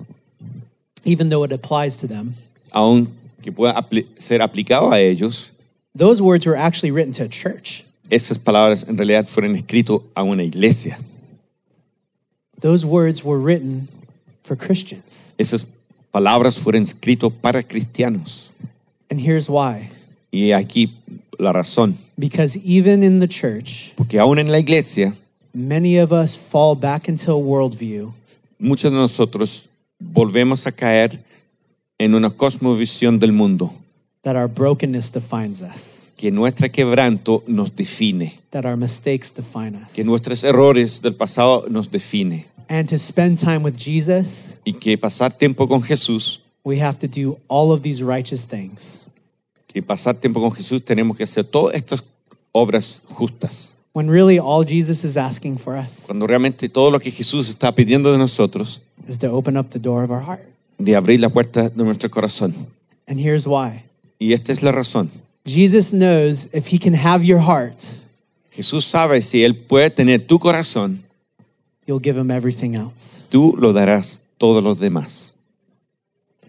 even 1.04 1.28
though 1.28 1.44
it 1.44 1.52
applies 1.52 1.98
to 1.98 2.08
them. 2.08 2.34
Aun 2.74 3.12
que 3.44 3.52
pueda 3.52 3.74
apli- 3.76 4.06
ser 4.18 4.40
aplicado 4.40 4.90
a 4.94 5.00
ellos, 5.02 5.52
Those 5.94 6.22
words 6.22 6.46
were 6.48 6.56
actually 6.56 6.92
written 6.92 7.12
to 7.16 7.24
a 7.26 7.28
church. 7.28 7.84
esas 8.10 8.38
palabras 8.40 8.88
en 8.88 8.96
realidad 8.98 9.28
fueron 9.28 9.54
escritas 9.58 10.00
a 10.16 10.24
una 10.24 10.44
iglesia. 10.46 10.98
Those 12.62 12.86
words 12.86 13.22
were 13.26 13.38
written 13.38 13.90
for 14.52 14.58
Christians. 14.58 15.34
Esas 15.38 15.66
palabras 16.12 16.58
fueron 16.60 16.84
escritas 16.84 17.32
para 17.42 17.64
cristianos. 17.64 18.52
And 19.10 19.18
here's 19.20 19.48
why 19.50 19.90
Y 20.32 20.52
aquí 20.52 20.94
la 21.40 21.54
razón. 21.54 21.96
because 22.18 22.58
even 22.66 23.02
in 23.04 23.18
the 23.18 23.28
church, 23.30 23.94
Porque 23.96 24.20
aún 24.20 24.40
en 24.40 24.52
la 24.52 24.60
iglesia, 24.60 25.14
many 25.54 25.98
of 25.98 26.12
us 26.12 26.38
fall 26.38 26.76
back 26.76 27.08
into 27.08 27.32
a 27.32 27.36
worldview 27.38 28.12
muchos 28.60 28.92
de 28.92 28.98
nosotros 28.98 29.70
volvemos 30.00 30.68
a 30.68 30.72
caer 30.72 31.20
en 31.98 32.14
una 32.16 32.30
cosmovisión 32.30 33.20
del 33.20 33.32
mundo. 33.32 33.74
that 34.24 34.36
our 34.36 34.48
brokenness 34.50 35.10
defines 35.12 35.62
us, 35.62 36.02
Que 36.18 36.30
nuestra 36.32 36.70
quebranto 36.70 37.42
nos 37.48 37.74
define. 37.76 38.38
that 38.52 38.66
our 38.66 38.76
mistakes 38.78 39.32
define 39.34 39.76
us. 39.78 39.94
Que 39.94 40.04
nuestros 40.04 40.44
errores 40.44 41.02
del 41.02 41.16
pasado 41.16 41.66
nos 41.70 41.90
define. 41.90 42.46
And 42.74 42.88
to 42.88 42.98
spend 42.98 43.38
time 43.38 43.64
with 43.64 43.76
Jesus, 43.76 44.56
Y 44.64 44.72
que 44.72 44.98
pasar 44.98 45.38
tiempo 45.38 45.68
con 45.68 45.82
Jesús, 45.82 46.40
we 46.64 46.80
have 46.80 46.98
to 47.00 47.08
do 47.08 47.38
all 47.50 47.74
of 47.74 47.82
these 47.82 48.02
righteous 48.02 48.46
things. 48.48 49.00
que 49.68 49.82
pasar 49.84 50.16
tiempo 50.16 50.40
con 50.40 50.54
Jesús 50.54 50.82
tenemos 50.82 51.18
que 51.18 51.24
hacer 51.26 51.44
todas 51.44 51.76
estas 51.76 52.02
obras 52.54 53.02
justas. 53.06 53.74
When 53.92 54.10
really 54.10 54.40
all 54.40 54.64
Jesus 54.64 55.04
is 55.04 55.18
asking 55.18 55.58
for 55.58 55.76
us 55.76 56.04
Cuando 56.06 56.26
realmente 56.26 56.70
todo 56.70 56.92
lo 56.92 57.00
que 57.02 57.12
Jesús 57.12 57.50
está 57.50 57.76
pidiendo 57.76 58.10
de 58.14 58.18
nosotros, 58.18 58.84
is 59.06 59.18
to 59.20 59.28
open 59.28 59.58
up 59.58 59.72
the 59.72 59.80
door 59.80 60.06
of 60.06 60.10
our 60.12 60.22
heart. 60.24 60.46
de 60.78 60.96
abrir 60.96 61.20
la 61.20 61.28
puerta 61.28 61.68
de 61.70 61.84
nuestro 61.84 62.10
corazón. 62.10 62.56
And 63.06 63.20
here's 63.20 63.46
why 63.46 63.84
Y 64.18 64.32
esta 64.32 64.54
es 64.54 64.64
la 64.64 64.72
razón. 64.72 65.12
Jesus 65.46 65.92
knows 65.92 66.48
if 66.54 66.68
he 66.72 66.80
can 66.80 66.94
have 66.94 67.26
your 67.26 67.40
heart, 67.40 67.84
Jesús 68.50 68.86
sabe 68.86 69.22
si 69.22 69.44
Él 69.44 69.56
puede 69.58 69.90
tener 69.90 70.26
tu 70.26 70.40
corazón, 70.40 71.04
you'll 71.86 72.00
give 72.00 72.18
him 72.18 72.32
everything 72.32 72.76
else. 72.76 73.24
tú 73.30 73.56
lo 73.58 73.74
darás 73.74 74.22
todos 74.38 74.64
los 74.64 74.78
demás. 74.78 75.32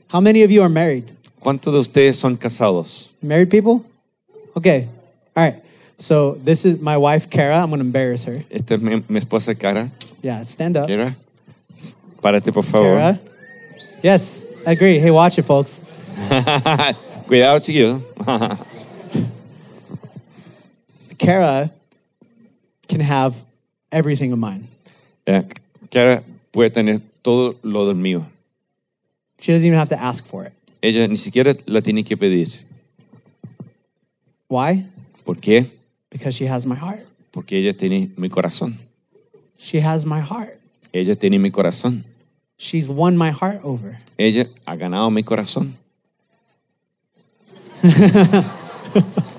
How 0.09 0.21
many 0.21 0.42
of 0.42 0.51
you 0.51 0.62
are 0.62 0.68
married? 0.68 1.05
¿Cuántos 1.40 1.73
de 1.73 1.81
ustedes 1.81 2.16
son 2.16 2.37
casados? 2.37 3.11
Married 3.23 3.51
people? 3.51 3.85
Okay. 4.57 4.88
All 5.35 5.45
right. 5.45 5.62
So 5.99 6.35
this 6.45 6.64
is 6.64 6.81
my 6.81 6.97
wife, 6.97 7.31
Kara. 7.31 7.57
I'm 7.62 7.71
going 7.71 7.81
to 7.81 7.87
embarrass 7.87 8.25
her. 8.25 8.45
Esta 8.51 8.75
es 8.75 8.81
mi, 8.81 9.03
mi 9.09 9.21
esposa 9.21 9.59
Kara. 9.59 9.90
Yeah, 10.21 10.42
stand 10.42 10.77
up. 10.77 10.87
Kara, 10.88 11.14
párate 12.21 12.53
por 12.53 12.62
favor. 12.62 12.97
Kara. 12.97 13.21
Yes, 14.03 14.42
I 14.66 14.73
agree. 14.73 14.99
Hey, 14.99 15.11
watch 15.11 15.38
it, 15.38 15.42
folks. 15.45 15.81
Cuidado, 17.27 17.61
chiquillo. 17.61 18.03
Kara 21.18 21.71
can 22.88 23.01
have 23.01 23.37
everything 23.90 24.33
of 24.33 24.38
mine. 24.38 24.66
Eh, 25.27 25.45
Kara 25.91 26.23
puede 26.51 26.71
tener 26.71 27.01
todo 27.23 27.57
lo 27.63 27.87
del 27.87 27.97
mío. 27.97 28.27
She 29.39 29.53
doesn't 29.53 29.67
even 29.67 29.79
have 29.79 29.89
to 29.89 30.01
ask 30.01 30.25
for 30.27 30.47
it. 30.47 30.53
Ella 30.81 31.07
ni 31.07 31.17
siquiera 31.17 31.55
la 31.67 31.81
tiene 31.81 32.05
que 32.05 32.17
pedir. 32.17 32.49
Why? 34.49 34.85
¿Por 35.25 35.39
qué? 35.39 35.67
Because 36.11 36.37
she 36.37 36.49
has 36.49 36.67
my 36.67 36.77
heart. 36.77 37.07
Porque 37.31 37.59
ella 37.59 37.73
tiene 37.73 38.11
mi 38.17 38.29
corazón. 38.29 38.79
She 39.59 39.81
has 39.81 40.05
my 40.05 40.21
heart. 40.21 40.59
Ella 40.93 41.15
tiene 41.15 41.39
mi 41.39 41.51
corazón. 41.51 42.05
She's 42.59 42.89
won 42.89 43.17
my 43.17 43.31
heart 43.31 43.61
over. 43.65 43.99
Ella 44.19 44.47
ha 44.67 44.77
ganado 44.77 45.11
mi 45.11 45.23
corazón. 45.23 45.77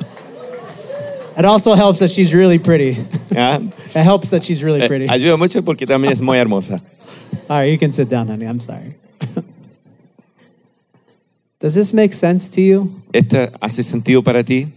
It 1.38 1.46
also 1.46 1.74
helps 1.76 2.00
that 2.00 2.10
she's 2.12 2.34
really 2.34 2.60
pretty. 2.60 2.98
Ah, 3.36 3.60
It 3.96 4.04
helps 4.04 4.30
that 4.32 4.44
she's 4.44 4.64
really 4.64 4.82
eh, 4.82 4.88
pretty. 4.88 5.08
Ayuda 5.08 5.38
mucho 5.38 5.62
porque 5.64 5.86
también 5.86 6.12
es 6.12 6.22
muy 6.22 6.38
hermosa. 6.38 6.82
All 7.50 7.58
right, 7.60 7.72
you 7.72 7.78
can 7.78 7.92
sit 7.92 8.10
down, 8.10 8.28
honey. 8.28 8.46
I'm 8.46 8.60
sorry. 8.60 8.96
Does 11.60 11.76
this 11.76 11.94
make 11.94 12.14
sense 12.14 12.50
to 12.50 12.62
you? 12.62 13.02
¿Esta 13.14 13.52
hace 13.62 13.84
sentido 13.84 14.24
para 14.24 14.44
ti? 14.44 14.68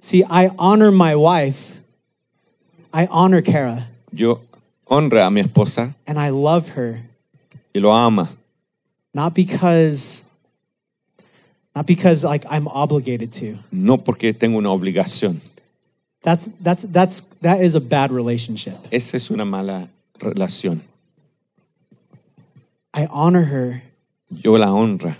See, 0.00 0.22
I 0.28 0.50
honor 0.58 0.90
my 0.92 1.14
wife. 1.14 1.80
I 2.92 3.06
honor 3.10 3.42
Kara, 3.42 3.86
Yo 4.12 4.40
honra 4.88 5.26
a 5.26 5.30
mi 5.30 5.42
esposa 5.42 5.94
and 6.06 6.18
I 6.18 6.30
love 6.30 6.70
her 6.70 7.00
y 7.74 7.80
lo 7.80 7.90
ama. 7.90 8.28
not 9.12 9.34
because 9.34 10.22
not 11.76 11.86
because 11.86 12.24
like 12.24 12.44
I'm 12.50 12.66
obligated 12.68 13.32
to. 13.34 13.58
No 13.70 13.98
porque 13.98 14.32
tengo 14.32 14.56
una 14.58 14.70
obligación. 14.70 15.40
That's 16.28 16.50
that's 16.60 16.82
that's 16.82 17.20
that 17.40 17.62
is 17.62 17.74
a 17.74 17.80
bad 17.80 18.12
relationship. 18.12 18.74
Esa 18.90 19.16
es 19.16 19.30
una 19.30 19.46
mala 19.46 19.88
relación. 20.20 20.82
I 22.92 23.06
honor 23.06 23.44
her 23.44 23.82
Yo 24.30 24.52
la 24.58 24.66
honra 24.66 25.16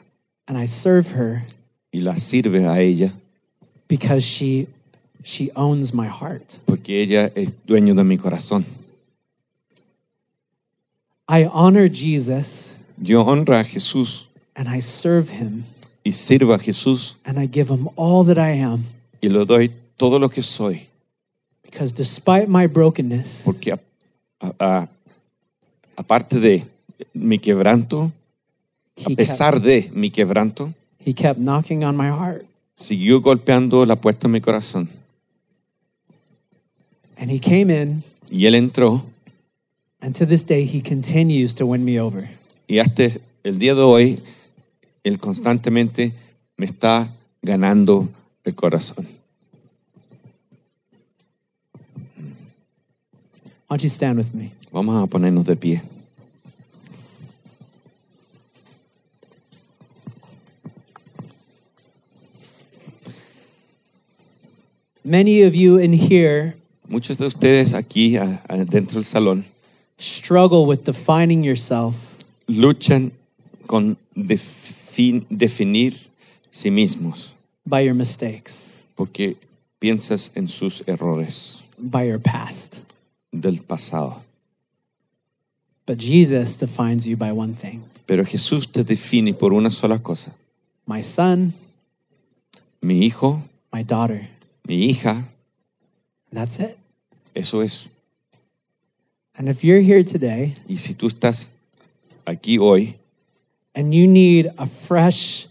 and 0.46 0.58
I 0.58 0.66
serve 0.66 1.12
her 1.16 1.46
y 1.94 2.00
la 2.00 2.12
sirve 2.18 2.66
a 2.66 2.82
ella 2.82 3.14
because 3.88 4.22
she 4.22 4.66
she 5.24 5.50
owns 5.56 5.94
my 5.94 6.08
heart. 6.08 6.58
porque 6.66 7.00
ella 7.00 7.32
es 7.34 7.54
dueño 7.66 7.94
de 7.94 8.04
mi 8.04 8.18
corazón. 8.18 8.66
I 11.26 11.44
honor 11.50 11.88
Jesus 11.88 12.74
Yo 13.00 13.24
honra 13.24 13.60
a 13.60 13.64
Jesús 13.64 14.26
and 14.54 14.68
I 14.68 14.80
serve 14.80 15.30
him 15.30 15.64
y 16.04 16.12
sirvo 16.12 16.52
a 16.52 16.58
Jesús 16.58 17.16
and 17.24 17.38
I 17.38 17.46
give 17.46 17.70
him 17.70 17.88
all 17.96 18.24
that 18.26 18.36
I 18.36 18.60
am 18.60 18.84
y 19.22 19.30
le 19.30 19.46
doy 19.46 19.70
todo 19.96 20.18
lo 20.18 20.28
que 20.28 20.42
soy 20.42 20.87
because 21.70 21.92
despite 21.94 22.48
my 22.48 22.66
brokenness, 22.66 23.42
porque 23.44 23.72
a- 23.72 23.80
a- 24.40 24.54
a- 24.58 24.88
aparte 25.96 26.38
de 26.40 26.64
mi 27.14 27.38
quebranto, 27.38 28.10
he 28.96 29.02
a 29.02 29.06
kept, 29.08 29.16
pesar 29.16 29.60
de 29.60 29.90
mi 29.92 30.10
quebranto, 30.10 30.72
he 31.04 31.12
kept 31.14 31.38
knocking 31.38 31.84
on 31.84 31.96
my 31.96 32.08
heart 32.08 32.44
siguió 32.74 33.20
golpeando 33.20 33.84
la 33.86 33.96
puerta 33.96 34.28
de 34.28 34.32
mi 34.32 34.40
corazón 34.40 34.88
and 37.16 37.30
he 37.30 37.38
came 37.40 37.70
in 37.70 38.02
y 38.30 38.46
él 38.46 38.54
entró 38.54 39.04
and 40.00 40.14
to 40.14 40.24
this 40.26 40.44
day 40.46 40.64
he 40.64 40.80
continues 40.80 41.54
to 41.54 41.66
win 41.66 41.84
me 41.84 41.98
over. 42.00 42.28
y 42.68 42.78
hasta 42.78 43.10
el 43.44 43.58
día 43.58 43.74
de 43.74 43.82
hoy 43.82 44.20
él 45.04 45.18
constantemente 45.18 46.12
me 46.56 46.66
está 46.66 47.08
ganando 47.42 48.08
el 48.44 48.54
corazón. 48.54 49.06
Why 53.68 53.76
don't 53.76 53.82
you 53.84 53.90
stand 53.90 54.16
with 54.16 54.32
me? 54.34 54.52
Vamos 54.72 55.02
a 55.02 55.06
ponernos 55.06 55.44
de 55.44 55.54
pie. 55.54 55.82
Many 65.04 65.42
of 65.42 65.54
you 65.54 65.78
in 65.78 65.92
here 65.92 66.54
Muchos 66.88 67.18
de 67.18 67.26
ustedes 67.26 67.74
aquí 67.74 68.16
a- 68.16 68.40
a- 68.48 68.64
dentro 68.64 68.94
del 68.94 69.04
salón 69.04 69.44
struggle 69.98 70.64
with 70.66 70.84
defining 70.84 71.44
yourself 71.44 71.94
luchan 72.48 73.12
con 73.66 73.96
defi- 74.16 75.24
definir 75.30 75.94
sí 76.50 76.70
mismos 76.70 77.32
by 77.66 77.82
your 77.84 77.94
mistakes, 77.94 78.70
porque 78.96 79.36
piensas 79.80 80.30
en 80.34 80.48
sus 80.48 80.82
errores 80.86 81.62
by 81.78 82.04
your 82.08 82.18
past. 82.18 82.80
Del 83.32 83.58
pasado. 83.62 84.22
But 85.86 85.98
Jesus 85.98 86.56
defines 86.56 87.06
you 87.06 87.16
by 87.16 87.32
one 87.32 87.54
thing 87.54 87.82
Pero 88.06 88.24
Jesús 88.24 88.70
te 88.72 88.82
define 88.84 89.34
por 89.34 89.52
una 89.52 89.70
sola 89.70 89.98
cosa. 89.98 90.34
my 90.86 91.02
son, 91.02 91.52
Mi 92.80 93.04
hijo, 93.06 93.42
my 93.72 93.82
daughter. 93.82 94.28
mi 94.66 94.86
hija, 94.90 95.24
that's 96.32 96.58
it. 96.60 96.76
eso 97.34 97.60
es. 97.62 97.88
And 99.36 99.48
if 99.48 99.62
you're 99.64 99.80
here 99.80 100.02
today 100.02 100.54
Y 100.68 100.76
si 100.76 100.94
tú 100.94 101.06
estás 101.08 101.58
aquí 102.26 102.58
hoy 102.58 102.96
and 103.74 103.94
you 103.94 104.06
need 104.08 104.50
a 104.58 104.66
fresh 104.66 105.46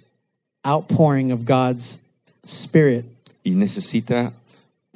outpouring 0.66 1.32
of 1.32 1.46
God's 1.46 2.02
Spirit, 2.46 3.06
y 3.44 3.52
necesita 3.52 4.34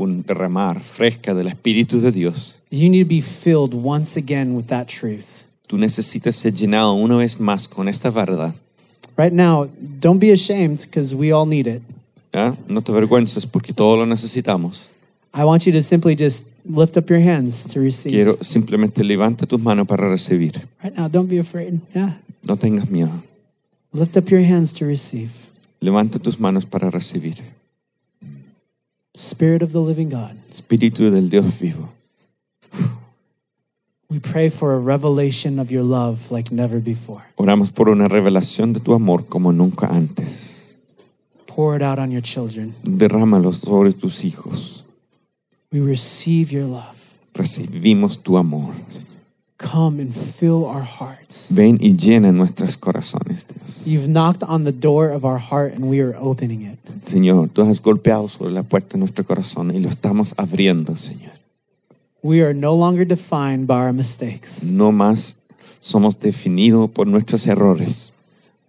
un 0.02 0.24
derramar 0.24 0.82
fresca 0.82 1.34
del 1.34 1.48
Espíritu 1.48 2.02
de 2.02 2.12
Dios, 2.12 2.58
you 2.70 2.90
need 2.90 3.04
to 3.04 3.10
be 3.10 3.22
filled 3.22 3.74
once 3.74 4.18
again 4.18 4.56
with 4.56 4.66
that 4.66 4.88
truth. 4.88 5.46
tú 5.68 5.78
necesitas 5.78 6.36
ser 6.36 6.54
llenado 6.54 6.94
una 6.94 7.16
vez 7.18 7.40
más 7.40 7.68
con 7.68 7.88
esta 7.88 8.10
verdad. 8.10 8.54
Right 9.18 9.34
now, 9.34 9.70
don't 10.00 10.20
be 10.20 10.32
ashamed 10.32 10.82
because 10.82 11.16
we 11.16 11.32
all 11.32 11.46
need 11.46 11.68
it. 11.68 11.82
¿ya? 12.34 12.56
No 12.68 12.82
te 12.82 12.92
avergüences 12.92 13.46
porque 13.46 13.74
todos 13.74 13.98
lo 13.98 14.06
necesitamos. 14.06 14.90
I 15.34 15.44
want 15.44 15.66
you 15.66 15.72
to 15.74 15.82
simply 15.82 16.16
just 16.16 16.48
lift 16.66 16.98
up 16.98 17.10
your 17.10 17.22
hands 17.22 17.66
to 17.74 17.80
receive. 17.80 18.14
Quiero 18.14 18.38
simplemente 18.42 19.04
levanta 19.04 19.46
tus 19.46 19.62
manos 19.62 19.88
para 19.88 20.10
recibir. 20.10 20.54
Right 20.84 20.96
now, 20.98 21.08
don't 21.08 21.30
be 21.30 21.40
afraid. 21.40 21.80
Yeah. 21.96 22.18
No 22.46 22.58
tengas 22.58 22.90
miedo. 22.90 23.24
Lift 23.94 24.18
up 24.18 24.30
your 24.30 24.42
hands 24.42 24.74
to 24.74 24.86
receive. 24.86 25.32
Levanta 25.80 26.20
tus 26.20 26.40
manos 26.40 26.66
para 26.66 26.90
recibir. 26.90 27.36
Spirit 29.22 29.62
of 29.62 29.72
the 29.72 29.80
living 29.80 30.10
God, 30.10 30.36
Espíritu 30.50 31.12
del 31.12 31.30
Dios 31.30 31.46
vivo. 31.60 31.90
we 34.10 34.20
pray 34.20 34.50
for 34.50 34.74
a 34.74 34.80
revelation 34.80 35.60
of 35.60 35.72
your 35.72 35.84
love 35.84 36.32
like 36.32 36.52
never 36.52 36.80
before. 36.80 37.22
Oramos 37.38 37.72
por 37.72 37.90
una 37.90 38.08
revelación 38.08 38.74
de 38.74 38.80
tu 38.80 38.94
amor 38.96 39.26
como 39.30 39.52
nunca 39.52 39.88
antes. 39.88 40.74
Pour 41.46 41.76
it 41.76 41.84
out 41.84 42.00
on 42.00 42.10
your 42.10 42.24
children. 42.24 42.74
Derrámalo 42.84 43.54
sobre 43.54 43.94
tus 43.94 44.24
hijos. 44.24 44.84
We 45.72 45.82
receive 45.82 46.52
your 46.52 46.66
love. 46.66 46.98
Recibimos 47.36 48.24
tu 48.24 48.38
amor. 48.38 48.74
Come 49.62 50.00
and 50.00 50.14
fill 50.14 50.66
our 50.66 50.82
hearts. 50.82 51.52
Ven 51.52 51.78
y 51.80 51.96
llena 51.96 52.32
nuestros 52.32 52.78
corazones, 52.78 53.46
Dios. 53.48 53.86
You've 53.86 54.10
knocked 54.10 54.44
on 54.44 54.64
the 54.64 54.72
door 54.72 55.12
of 55.12 55.24
our 55.24 55.38
heart 55.38 55.74
and 55.74 55.88
we 55.88 56.02
are 56.02 56.16
opening 56.18 56.64
it. 56.64 56.80
Señor, 57.02 57.50
tú 57.50 57.62
has 57.62 57.80
golpeado 57.80 58.28
sobre 58.28 58.52
la 58.52 58.64
puerta 58.64 58.94
de 58.94 59.00
nuestro 59.00 59.24
corazón 59.24 59.72
y 59.74 59.80
lo 59.80 59.88
estamos 59.88 60.34
abriendo, 60.38 60.96
Señor. 60.96 61.34
We 62.24 62.42
are 62.42 62.54
no 62.54 62.74
longer 62.74 63.06
defined 63.06 63.68
by 63.68 63.86
our 63.86 63.94
mistakes. 63.94 64.64
No 64.64 64.92
más 64.92 65.36
somos 65.80 66.20
definidos 66.20 66.90
por 66.92 67.08
nuestros 67.08 67.46
errores. 67.48 68.12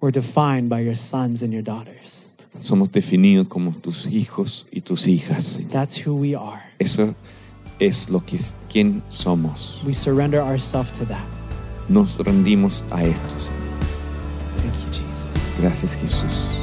We're 0.00 0.12
defined 0.12 0.68
by 0.68 0.80
your 0.80 0.96
sons 0.96 1.42
and 1.42 1.52
your 1.52 1.62
daughters. 1.62 2.28
Somos 2.58 2.92
definidos 2.92 3.48
como 3.48 3.72
tus 3.72 4.06
hijos 4.06 4.66
y 4.70 4.80
tus 4.80 5.06
hijas, 5.06 5.44
Señor. 5.44 5.70
That's 5.70 6.06
who 6.06 6.14
we 6.14 6.34
are. 6.34 6.62
Eso 6.78 7.04
es 7.04 7.14
lo 8.10 8.24
que 8.24 8.36
es, 8.36 8.56
quién 8.68 9.02
somos. 9.08 9.82
We 9.84 9.92
surrender 9.92 10.40
ourselves 10.40 10.92
to 10.98 11.04
that. 11.06 11.24
Nos 11.88 12.18
rendimos 12.18 12.84
a 12.90 13.04
esto, 13.04 13.28
Señor. 13.30 13.60
Thank 14.56 14.74
you, 14.74 14.90
Jesus. 14.92 15.58
Gracias, 15.58 15.96
Jesús. 15.96 16.61